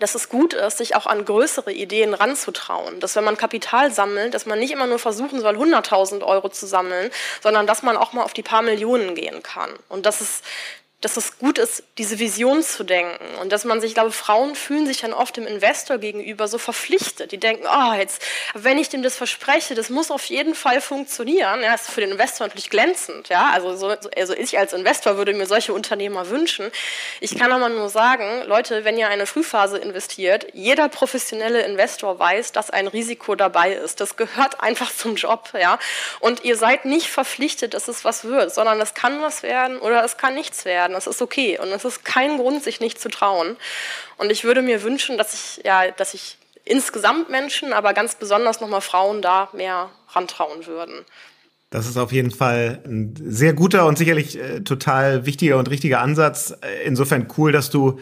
dass 0.00 0.14
es 0.14 0.28
gut 0.28 0.54
ist, 0.54 0.78
sich 0.78 0.96
auch 0.96 1.06
an 1.06 1.24
größere 1.24 1.72
Ideen 1.72 2.14
ranzutrauen. 2.14 3.00
Dass 3.00 3.16
wenn 3.16 3.24
man 3.24 3.36
Kapital 3.36 3.92
sammelt, 3.92 4.34
dass 4.34 4.46
man 4.46 4.58
nicht 4.58 4.72
immer 4.72 4.86
nur 4.86 4.98
versuchen 4.98 5.40
soll, 5.40 5.56
100.000 5.56 6.22
Euro 6.22 6.48
zu 6.48 6.66
sammeln, 6.66 7.10
sondern 7.42 7.66
dass 7.66 7.82
man 7.82 7.96
auch 7.96 8.12
mal 8.12 8.22
auf 8.22 8.32
die 8.32 8.42
paar 8.42 8.62
Millionen 8.62 9.14
gehen 9.14 9.42
kann. 9.42 9.70
Und 9.88 10.06
dass 10.06 10.20
es 10.20 10.42
dass 11.00 11.16
es 11.16 11.38
gut 11.38 11.58
ist, 11.58 11.84
diese 11.96 12.18
Vision 12.18 12.60
zu 12.60 12.82
denken 12.82 13.24
und 13.40 13.52
dass 13.52 13.64
man 13.64 13.80
sich, 13.80 13.90
ich 13.90 13.94
glaube, 13.94 14.10
Frauen 14.10 14.56
fühlen 14.56 14.84
sich 14.84 15.00
dann 15.00 15.12
oft 15.12 15.36
dem 15.36 15.46
Investor 15.46 15.98
gegenüber 15.98 16.48
so 16.48 16.58
verpflichtet. 16.58 17.30
Die 17.30 17.38
denken, 17.38 17.66
oh, 17.72 17.92
jetzt, 17.92 18.20
wenn 18.54 18.78
ich 18.78 18.88
dem 18.88 19.04
das 19.04 19.14
verspreche, 19.14 19.76
das 19.76 19.90
muss 19.90 20.10
auf 20.10 20.24
jeden 20.24 20.56
Fall 20.56 20.80
funktionieren. 20.80 21.62
Ja, 21.62 21.74
ist 21.74 21.88
für 21.88 22.00
den 22.00 22.10
Investor 22.10 22.48
natürlich 22.48 22.68
glänzend. 22.68 23.28
Ja, 23.28 23.50
also, 23.52 23.76
so, 23.76 23.94
also 24.16 24.34
ich 24.34 24.58
als 24.58 24.72
Investor 24.72 25.16
würde 25.16 25.34
mir 25.34 25.46
solche 25.46 25.72
Unternehmer 25.72 26.30
wünschen. 26.30 26.68
Ich 27.20 27.38
kann 27.38 27.52
aber 27.52 27.68
nur 27.68 27.90
sagen, 27.90 28.42
Leute, 28.46 28.84
wenn 28.84 28.98
ihr 28.98 29.08
eine 29.08 29.26
Frühphase 29.26 29.78
investiert, 29.78 30.48
jeder 30.52 30.88
professionelle 30.88 31.62
Investor 31.62 32.18
weiß, 32.18 32.50
dass 32.50 32.70
ein 32.70 32.88
Risiko 32.88 33.36
dabei 33.36 33.72
ist. 33.72 34.00
Das 34.00 34.16
gehört 34.16 34.60
einfach 34.60 34.92
zum 34.92 35.14
Job. 35.14 35.52
Ja, 35.56 35.78
und 36.18 36.42
ihr 36.44 36.56
seid 36.56 36.86
nicht 36.86 37.08
verpflichtet, 37.08 37.74
dass 37.74 37.86
es 37.86 38.04
was 38.04 38.24
wird, 38.24 38.52
sondern 38.52 38.80
es 38.80 38.94
kann 38.94 39.22
was 39.22 39.44
werden 39.44 39.78
oder 39.78 40.02
es 40.02 40.16
kann 40.16 40.34
nichts 40.34 40.64
werden 40.64 40.87
werden. 40.88 40.94
Das 40.94 41.06
ist 41.06 41.22
okay 41.22 41.58
und 41.58 41.68
es 41.68 41.84
ist 41.84 42.04
kein 42.04 42.38
Grund, 42.38 42.62
sich 42.62 42.80
nicht 42.80 43.00
zu 43.00 43.08
trauen. 43.08 43.56
Und 44.16 44.30
ich 44.30 44.44
würde 44.44 44.62
mir 44.62 44.82
wünschen, 44.82 45.18
dass 45.18 45.34
ich, 45.34 45.64
ja, 45.64 45.90
dass 45.90 46.14
ich 46.14 46.38
insgesamt 46.64 47.30
Menschen, 47.30 47.72
aber 47.72 47.94
ganz 47.94 48.14
besonders 48.16 48.60
nochmal 48.60 48.80
Frauen 48.80 49.22
da 49.22 49.48
mehr 49.52 49.90
rantrauen 50.10 50.66
würden. 50.66 51.04
Das 51.70 51.86
ist 51.86 51.98
auf 51.98 52.12
jeden 52.12 52.30
Fall 52.30 52.82
ein 52.86 53.14
sehr 53.22 53.52
guter 53.52 53.86
und 53.86 53.98
sicherlich 53.98 54.38
äh, 54.38 54.60
total 54.60 55.26
wichtiger 55.26 55.58
und 55.58 55.68
richtiger 55.68 56.00
Ansatz. 56.00 56.54
Äh, 56.62 56.86
insofern 56.86 57.28
cool, 57.36 57.52
dass 57.52 57.68
du 57.68 58.00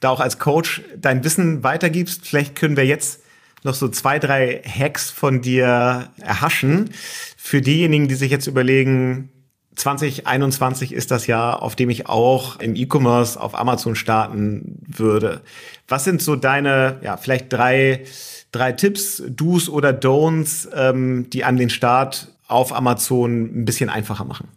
da 0.00 0.10
auch 0.10 0.20
als 0.20 0.38
Coach 0.38 0.82
dein 0.96 1.24
Wissen 1.24 1.62
weitergibst. 1.62 2.26
Vielleicht 2.26 2.54
können 2.54 2.76
wir 2.76 2.84
jetzt 2.84 3.22
noch 3.62 3.72
so 3.72 3.88
zwei, 3.88 4.18
drei 4.18 4.62
Hacks 4.62 5.10
von 5.10 5.40
dir 5.40 6.10
erhaschen. 6.20 6.90
Für 7.38 7.62
diejenigen, 7.62 8.06
die 8.06 8.14
sich 8.14 8.30
jetzt 8.30 8.46
überlegen, 8.46 9.30
2021 9.76 10.92
ist 10.92 11.10
das 11.10 11.26
Jahr, 11.26 11.62
auf 11.62 11.76
dem 11.76 11.90
ich 11.90 12.08
auch 12.08 12.58
im 12.60 12.74
E-Commerce 12.74 13.40
auf 13.40 13.54
Amazon 13.54 13.94
starten 13.94 14.82
würde. 14.86 15.42
Was 15.86 16.04
sind 16.04 16.22
so 16.22 16.34
deine, 16.34 16.98
ja, 17.02 17.16
vielleicht 17.16 17.52
drei, 17.52 18.04
drei 18.52 18.72
Tipps, 18.72 19.22
Do's 19.28 19.68
oder 19.68 19.90
Don'ts, 19.90 20.68
ähm, 20.74 21.28
die 21.30 21.44
an 21.44 21.56
den 21.56 21.70
Start 21.70 22.28
auf 22.48 22.72
Amazon 22.72 23.60
ein 23.60 23.64
bisschen 23.64 23.90
einfacher 23.90 24.24
machen? 24.24 24.48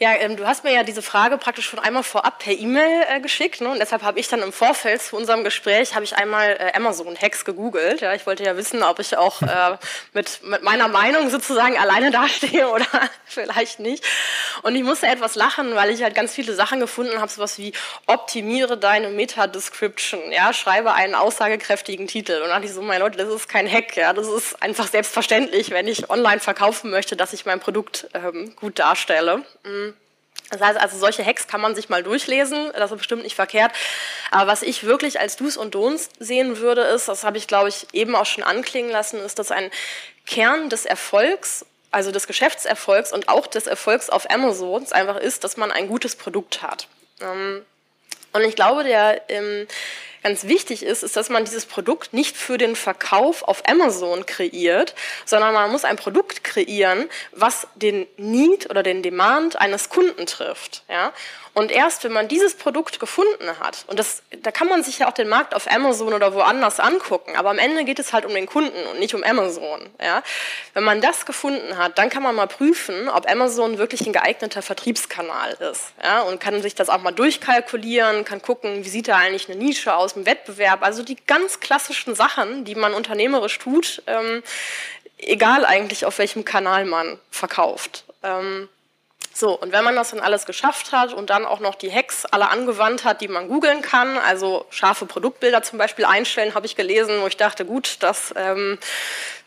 Ja, 0.00 0.12
ähm, 0.14 0.36
du 0.36 0.46
hast 0.46 0.64
mir 0.64 0.72
ja 0.72 0.82
diese 0.82 1.02
Frage 1.02 1.38
praktisch 1.38 1.66
schon 1.66 1.78
einmal 1.78 2.02
vorab 2.02 2.38
per 2.38 2.52
E-Mail 2.52 3.04
äh, 3.08 3.20
geschickt. 3.20 3.60
Ne? 3.60 3.68
Und 3.68 3.78
deshalb 3.78 4.02
habe 4.02 4.18
ich 4.18 4.28
dann 4.28 4.42
im 4.42 4.52
Vorfeld 4.52 5.02
zu 5.02 5.16
unserem 5.16 5.44
Gespräch 5.44 5.92
ich 6.02 6.16
einmal 6.16 6.56
äh, 6.58 6.72
Amazon-Hacks 6.74 7.44
gegoogelt. 7.44 8.00
Ja? 8.00 8.14
Ich 8.14 8.26
wollte 8.26 8.44
ja 8.44 8.56
wissen, 8.56 8.82
ob 8.82 8.98
ich 8.98 9.16
auch 9.16 9.42
äh, 9.42 9.76
mit, 10.12 10.40
mit 10.44 10.62
meiner 10.62 10.88
Meinung 10.88 11.30
sozusagen 11.30 11.78
alleine 11.78 12.10
dastehe 12.12 12.68
oder 12.68 12.86
vielleicht 13.24 13.80
nicht. 13.80 14.04
Und 14.62 14.74
ich 14.74 14.82
musste 14.82 15.06
etwas 15.06 15.34
lachen, 15.34 15.74
weil 15.74 15.90
ich 15.90 16.02
halt 16.02 16.14
ganz 16.14 16.34
viele 16.34 16.54
Sachen 16.54 16.80
gefunden 16.80 17.20
habe, 17.20 17.30
sowas 17.30 17.58
wie 17.58 17.72
optimiere 18.06 18.76
deine 18.76 19.08
Meta-Description, 19.08 20.32
ja, 20.32 20.52
schreibe 20.52 20.92
einen 20.94 21.14
aussagekräftigen 21.14 22.06
Titel. 22.06 22.34
Und 22.34 22.40
dann 22.42 22.50
dachte 22.50 22.66
ich 22.66 22.72
so, 22.72 22.82
meine 22.82 23.04
Leute, 23.04 23.18
das 23.18 23.28
ist 23.28 23.48
kein 23.48 23.70
Hack, 23.70 23.96
ja, 23.96 24.12
das 24.12 24.28
ist 24.28 24.62
einfach 24.62 24.88
selbstverständlich, 24.88 25.70
wenn 25.70 25.86
ich 25.86 26.10
online 26.10 26.40
verkaufen 26.40 26.90
möchte, 26.90 27.16
dass 27.16 27.32
ich 27.32 27.46
mein 27.46 27.60
Produkt 27.60 28.08
ähm, 28.14 28.54
gut 28.56 28.78
darstelle. 28.78 29.42
Mhm. 29.64 29.83
Das 30.54 30.68
heißt 30.68 30.80
also, 30.80 30.96
solche 30.96 31.24
Hacks 31.24 31.46
kann 31.46 31.60
man 31.60 31.74
sich 31.74 31.88
mal 31.88 32.02
durchlesen, 32.02 32.70
das 32.74 32.90
ist 32.90 32.98
bestimmt 32.98 33.24
nicht 33.24 33.34
verkehrt. 33.34 33.72
Aber 34.30 34.50
was 34.50 34.62
ich 34.62 34.84
wirklich 34.84 35.18
als 35.18 35.36
Do's 35.36 35.56
und 35.56 35.74
Don'ts 35.74 36.08
sehen 36.18 36.58
würde, 36.58 36.82
ist, 36.82 37.08
das 37.08 37.24
habe 37.24 37.38
ich 37.38 37.46
glaube 37.46 37.68
ich 37.68 37.86
eben 37.92 38.14
auch 38.14 38.26
schon 38.26 38.44
anklingen 38.44 38.90
lassen, 38.90 39.18
ist, 39.20 39.38
dass 39.38 39.50
ein 39.50 39.70
Kern 40.26 40.70
des 40.70 40.86
Erfolgs, 40.86 41.66
also 41.90 42.12
des 42.12 42.26
Geschäftserfolgs 42.26 43.12
und 43.12 43.28
auch 43.28 43.46
des 43.46 43.66
Erfolgs 43.66 44.10
auf 44.10 44.30
Amazon 44.30 44.86
einfach 44.92 45.16
ist, 45.16 45.44
dass 45.44 45.56
man 45.56 45.72
ein 45.72 45.88
gutes 45.88 46.16
Produkt 46.16 46.62
hat. 46.62 46.88
Ähm, 47.20 47.64
und 48.32 48.42
ich 48.42 48.56
glaube, 48.56 48.84
der 48.84 49.22
ähm, 49.28 49.66
ganz 50.24 50.44
wichtig 50.44 50.82
ist, 50.82 51.02
ist, 51.02 51.16
dass 51.16 51.28
man 51.28 51.44
dieses 51.44 51.66
Produkt 51.66 52.12
nicht 52.12 52.36
für 52.36 52.58
den 52.58 52.76
Verkauf 52.76 53.42
auf 53.42 53.62
Amazon 53.68 54.24
kreiert, 54.24 54.94
sondern 55.26 55.52
man 55.52 55.70
muss 55.70 55.84
ein 55.84 55.96
Produkt 55.96 56.43
kreieren, 56.54 57.08
was 57.32 57.66
den 57.74 58.06
Need 58.16 58.70
oder 58.70 58.82
den 58.82 59.02
Demand 59.02 59.56
eines 59.56 59.88
Kunden 59.88 60.26
trifft. 60.26 60.84
Ja? 60.88 61.12
Und 61.54 61.70
erst 61.70 62.02
wenn 62.02 62.12
man 62.12 62.26
dieses 62.26 62.54
Produkt 62.56 62.98
gefunden 62.98 63.58
hat, 63.60 63.84
und 63.86 63.98
das, 63.98 64.22
da 64.42 64.50
kann 64.50 64.68
man 64.68 64.82
sich 64.82 64.98
ja 64.98 65.08
auch 65.08 65.12
den 65.12 65.28
Markt 65.28 65.54
auf 65.54 65.70
Amazon 65.70 66.12
oder 66.12 66.34
woanders 66.34 66.80
angucken, 66.80 67.36
aber 67.36 67.50
am 67.50 67.58
Ende 67.58 67.84
geht 67.84 68.00
es 68.00 68.12
halt 68.12 68.24
um 68.24 68.34
den 68.34 68.46
Kunden 68.46 68.86
und 68.90 68.98
nicht 68.98 69.14
um 69.14 69.22
Amazon. 69.22 69.88
Ja? 70.02 70.22
Wenn 70.74 70.82
man 70.82 71.00
das 71.00 71.26
gefunden 71.26 71.78
hat, 71.78 71.96
dann 71.98 72.10
kann 72.10 72.24
man 72.24 72.34
mal 72.34 72.48
prüfen, 72.48 73.08
ob 73.08 73.30
Amazon 73.30 73.78
wirklich 73.78 74.04
ein 74.04 74.12
geeigneter 74.12 74.62
Vertriebskanal 74.62 75.52
ist. 75.72 75.92
Ja? 76.02 76.22
Und 76.22 76.40
kann 76.40 76.60
sich 76.60 76.74
das 76.74 76.88
auch 76.88 77.00
mal 77.00 77.12
durchkalkulieren, 77.12 78.24
kann 78.24 78.42
gucken, 78.42 78.84
wie 78.84 78.88
sieht 78.88 79.06
da 79.06 79.16
eigentlich 79.16 79.48
eine 79.48 79.56
Nische 79.56 79.94
aus 79.94 80.14
im 80.14 80.26
Wettbewerb. 80.26 80.82
Also 80.82 81.04
die 81.04 81.16
ganz 81.26 81.60
klassischen 81.60 82.16
Sachen, 82.16 82.64
die 82.64 82.74
man 82.74 82.94
unternehmerisch 82.94 83.60
tut, 83.60 84.02
ähm, 84.08 84.42
egal 85.18 85.64
eigentlich 85.64 86.06
auf 86.06 86.18
welchem 86.18 86.44
Kanal 86.44 86.84
man 86.84 87.18
verkauft. 87.30 88.04
Ähm, 88.22 88.68
so, 89.36 89.58
und 89.58 89.72
wenn 89.72 89.82
man 89.82 89.96
das 89.96 90.10
dann 90.10 90.20
alles 90.20 90.46
geschafft 90.46 90.92
hat 90.92 91.12
und 91.12 91.28
dann 91.28 91.44
auch 91.44 91.58
noch 91.58 91.74
die 91.74 91.92
Hacks 91.92 92.24
alle 92.24 92.50
angewandt 92.50 93.04
hat, 93.04 93.20
die 93.20 93.26
man 93.26 93.48
googeln 93.48 93.82
kann, 93.82 94.16
also 94.16 94.64
scharfe 94.70 95.06
Produktbilder 95.06 95.62
zum 95.62 95.76
Beispiel 95.76 96.04
einstellen, 96.04 96.54
habe 96.54 96.66
ich 96.66 96.76
gelesen, 96.76 97.20
wo 97.20 97.26
ich 97.26 97.36
dachte, 97.36 97.64
gut, 97.64 97.96
das 97.98 98.32
ähm, 98.36 98.78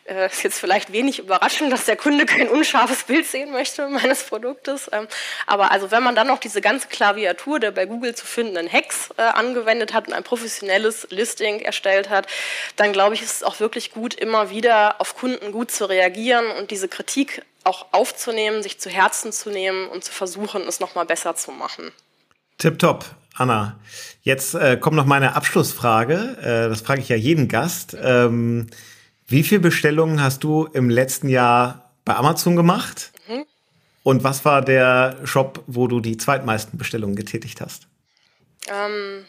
äh, 0.07 0.27
ist 0.27 0.43
jetzt 0.43 0.59
vielleicht 0.59 0.91
wenig 0.91 1.19
überraschend, 1.19 1.71
dass 1.71 1.85
der 1.85 1.95
Kunde 1.95 2.25
kein 2.25 2.49
unscharfes 2.49 3.03
Bild 3.03 3.27
sehen 3.27 3.51
möchte 3.51 3.87
meines 3.89 4.23
Produktes. 4.23 4.89
Ähm, 4.91 5.07
aber 5.45 5.71
also 5.71 5.91
wenn 5.91 6.03
man 6.03 6.15
dann 6.15 6.27
noch 6.27 6.39
diese 6.39 6.61
ganze 6.61 6.87
Klaviatur 6.87 7.59
der 7.59 7.71
bei 7.71 7.85
Google 7.85 8.15
zu 8.15 8.25
findenden 8.25 8.71
Hacks 8.71 9.09
äh, 9.17 9.21
angewendet 9.21 9.93
hat 9.93 10.07
und 10.07 10.13
ein 10.13 10.23
professionelles 10.23 11.07
Listing 11.09 11.59
erstellt 11.59 12.09
hat, 12.09 12.27
dann 12.75 12.93
glaube 12.93 13.15
ich, 13.15 13.21
ist 13.21 13.37
es 13.37 13.43
auch 13.43 13.59
wirklich 13.59 13.91
gut, 13.91 14.13
immer 14.13 14.49
wieder 14.49 14.99
auf 14.99 15.15
Kunden 15.15 15.51
gut 15.51 15.71
zu 15.71 15.87
reagieren 15.89 16.45
und 16.51 16.71
diese 16.71 16.87
Kritik 16.87 17.43
auch 17.63 17.87
aufzunehmen, 17.91 18.63
sich 18.63 18.79
zu 18.79 18.89
Herzen 18.89 19.31
zu 19.31 19.49
nehmen 19.49 19.87
und 19.89 20.03
zu 20.03 20.11
versuchen, 20.11 20.63
es 20.67 20.79
nochmal 20.79 21.05
besser 21.05 21.35
zu 21.35 21.51
machen. 21.51 21.91
Tipptopp. 22.57 23.05
Anna, 23.35 23.79
jetzt 24.23 24.55
äh, 24.55 24.77
kommt 24.77 24.95
noch 24.95 25.05
meine 25.05 25.35
Abschlussfrage. 25.35 26.37
Äh, 26.41 26.69
das 26.69 26.81
frage 26.81 27.01
ich 27.01 27.09
ja 27.09 27.15
jeden 27.15 27.47
Gast. 27.47 27.95
Ähm, 28.01 28.67
wie 29.27 29.43
viele 29.43 29.61
Bestellungen 29.61 30.21
hast 30.21 30.43
du 30.43 30.65
im 30.65 30.89
letzten 30.89 31.29
Jahr 31.29 31.91
bei 32.05 32.15
Amazon 32.15 32.55
gemacht? 32.55 33.11
Mhm. 33.27 33.45
Und 34.03 34.23
was 34.23 34.45
war 34.45 34.61
der 34.61 35.17
Shop, 35.25 35.63
wo 35.67 35.87
du 35.87 35.99
die 35.99 36.17
zweitmeisten 36.17 36.77
Bestellungen 36.77 37.15
getätigt 37.15 37.59
hast? 37.59 37.87
Ähm, 38.67 39.25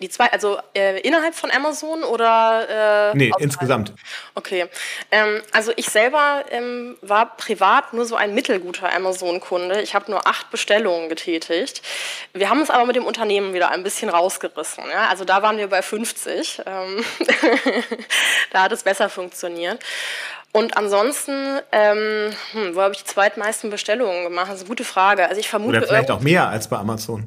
die 0.00 0.08
zwei, 0.08 0.30
also 0.32 0.58
äh, 0.74 1.00
innerhalb 1.00 1.34
von 1.34 1.50
Amazon 1.50 2.02
oder? 2.02 3.12
Äh, 3.12 3.16
nee, 3.16 3.32
insgesamt. 3.38 3.92
Okay. 4.34 4.66
Ähm, 5.10 5.40
also 5.52 5.72
ich 5.76 5.88
selber 5.88 6.44
ähm, 6.50 6.96
war 7.00 7.36
privat 7.36 7.92
nur 7.92 8.04
so 8.04 8.16
ein 8.16 8.34
mittelguter 8.34 8.92
Amazon-Kunde. 8.92 9.80
Ich 9.82 9.94
habe 9.94 10.10
nur 10.10 10.26
acht 10.26 10.50
Bestellungen 10.50 11.08
getätigt. 11.08 11.82
Wir 12.32 12.50
haben 12.50 12.60
es 12.60 12.70
aber 12.70 12.86
mit 12.86 12.96
dem 12.96 13.04
Unternehmen 13.04 13.54
wieder 13.54 13.70
ein 13.70 13.82
bisschen 13.82 14.08
rausgerissen. 14.08 14.84
Ja? 14.90 15.08
Also 15.08 15.24
da 15.24 15.42
waren 15.42 15.58
wir 15.58 15.68
bei 15.68 15.82
50. 15.82 16.62
Ähm 16.66 17.04
da 18.50 18.62
hat 18.62 18.72
es 18.72 18.82
besser 18.82 19.08
funktioniert. 19.08 19.78
Und 20.52 20.76
ansonsten, 20.76 21.58
ähm, 21.72 22.32
hm, 22.52 22.76
wo 22.76 22.82
habe 22.82 22.94
ich 22.94 23.02
die 23.02 23.10
zweitmeisten 23.10 23.70
Bestellungen 23.70 24.22
gemacht? 24.22 24.46
Das 24.48 24.56
ist 24.56 24.60
eine 24.62 24.68
gute 24.68 24.84
Frage. 24.84 25.28
Also 25.28 25.40
ich 25.40 25.48
vermute. 25.48 25.78
Oder 25.78 25.86
vielleicht 25.86 26.10
auch 26.12 26.20
mehr 26.20 26.48
als 26.48 26.68
bei 26.68 26.76
Amazon. 26.76 27.26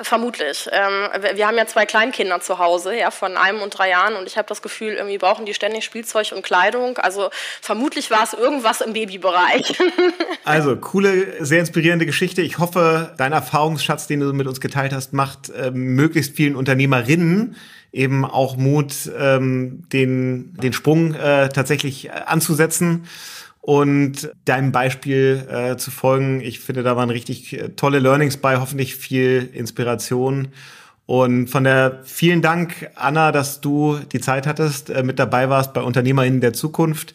Vermutlich. 0.00 0.68
Ähm, 0.72 1.36
wir 1.36 1.46
haben 1.46 1.56
ja 1.56 1.66
zwei 1.66 1.86
Kleinkinder 1.86 2.40
zu 2.40 2.58
Hause, 2.58 2.98
ja, 2.98 3.12
von 3.12 3.36
einem 3.36 3.62
und 3.62 3.70
drei 3.70 3.90
Jahren, 3.90 4.16
und 4.16 4.26
ich 4.26 4.36
habe 4.36 4.48
das 4.48 4.60
Gefühl, 4.60 4.94
irgendwie 4.94 5.18
brauchen 5.18 5.46
die 5.46 5.54
ständig 5.54 5.84
Spielzeug 5.84 6.32
und 6.32 6.42
Kleidung. 6.42 6.98
Also 6.98 7.30
vermutlich 7.60 8.10
war 8.10 8.24
es 8.24 8.32
irgendwas 8.32 8.80
im 8.80 8.92
Babybereich. 8.92 9.78
also 10.44 10.76
coole, 10.76 11.44
sehr 11.44 11.60
inspirierende 11.60 12.06
Geschichte. 12.06 12.42
Ich 12.42 12.58
hoffe, 12.58 13.14
dein 13.18 13.32
Erfahrungsschatz, 13.32 14.08
den 14.08 14.20
du 14.20 14.32
mit 14.32 14.48
uns 14.48 14.60
geteilt 14.60 14.92
hast, 14.92 15.12
macht 15.12 15.50
äh, 15.50 15.70
möglichst 15.70 16.34
vielen 16.34 16.56
Unternehmerinnen 16.56 17.56
eben 17.92 18.24
auch 18.24 18.56
Mut, 18.56 18.92
ähm, 19.16 19.84
den, 19.92 20.54
den 20.54 20.72
Sprung 20.72 21.14
äh, 21.14 21.48
tatsächlich 21.48 22.08
äh, 22.08 22.10
anzusetzen 22.26 23.06
und 23.64 24.30
deinem 24.44 24.72
Beispiel 24.72 25.46
äh, 25.50 25.76
zu 25.78 25.90
folgen. 25.90 26.42
Ich 26.42 26.60
finde, 26.60 26.82
da 26.82 26.96
waren 26.96 27.08
richtig 27.08 27.58
äh, 27.58 27.70
tolle 27.70 27.98
Learnings 27.98 28.36
bei, 28.36 28.58
hoffentlich 28.58 28.94
viel 28.94 29.48
Inspiration. 29.54 30.48
Und 31.06 31.48
von 31.48 31.64
der 31.64 32.00
vielen 32.04 32.42
Dank, 32.42 32.90
Anna, 32.94 33.32
dass 33.32 33.62
du 33.62 33.98
die 34.12 34.20
Zeit 34.20 34.46
hattest, 34.46 34.90
äh, 34.90 35.02
mit 35.02 35.18
dabei 35.18 35.48
warst 35.48 35.72
bei 35.72 35.80
UnternehmerInnen 35.80 36.42
der 36.42 36.52
Zukunft. 36.52 37.14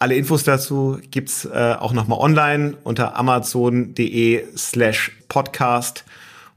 Alle 0.00 0.16
Infos 0.16 0.42
dazu 0.42 0.98
gibt's 1.12 1.44
äh, 1.44 1.76
auch 1.78 1.92
nochmal 1.92 2.18
online 2.18 2.76
unter 2.82 3.16
amazon.de 3.16 4.46
slash 4.56 5.12
podcast. 5.28 6.04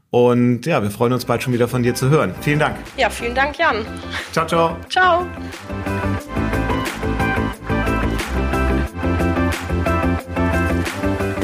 Und 0.10 0.66
ja, 0.66 0.82
wir 0.82 0.90
freuen 0.90 1.14
uns 1.14 1.26
bald 1.26 1.44
schon 1.44 1.54
wieder 1.54 1.68
von 1.68 1.84
dir 1.84 1.94
zu 1.94 2.10
hören. 2.10 2.34
Vielen 2.42 2.58
Dank. 2.58 2.78
Ja, 2.98 3.12
vielen 3.12 3.36
Dank, 3.36 3.60
Jan. 3.60 3.86
Ciao, 4.32 4.48
ciao. 4.48 4.78
Ciao. 4.90 5.28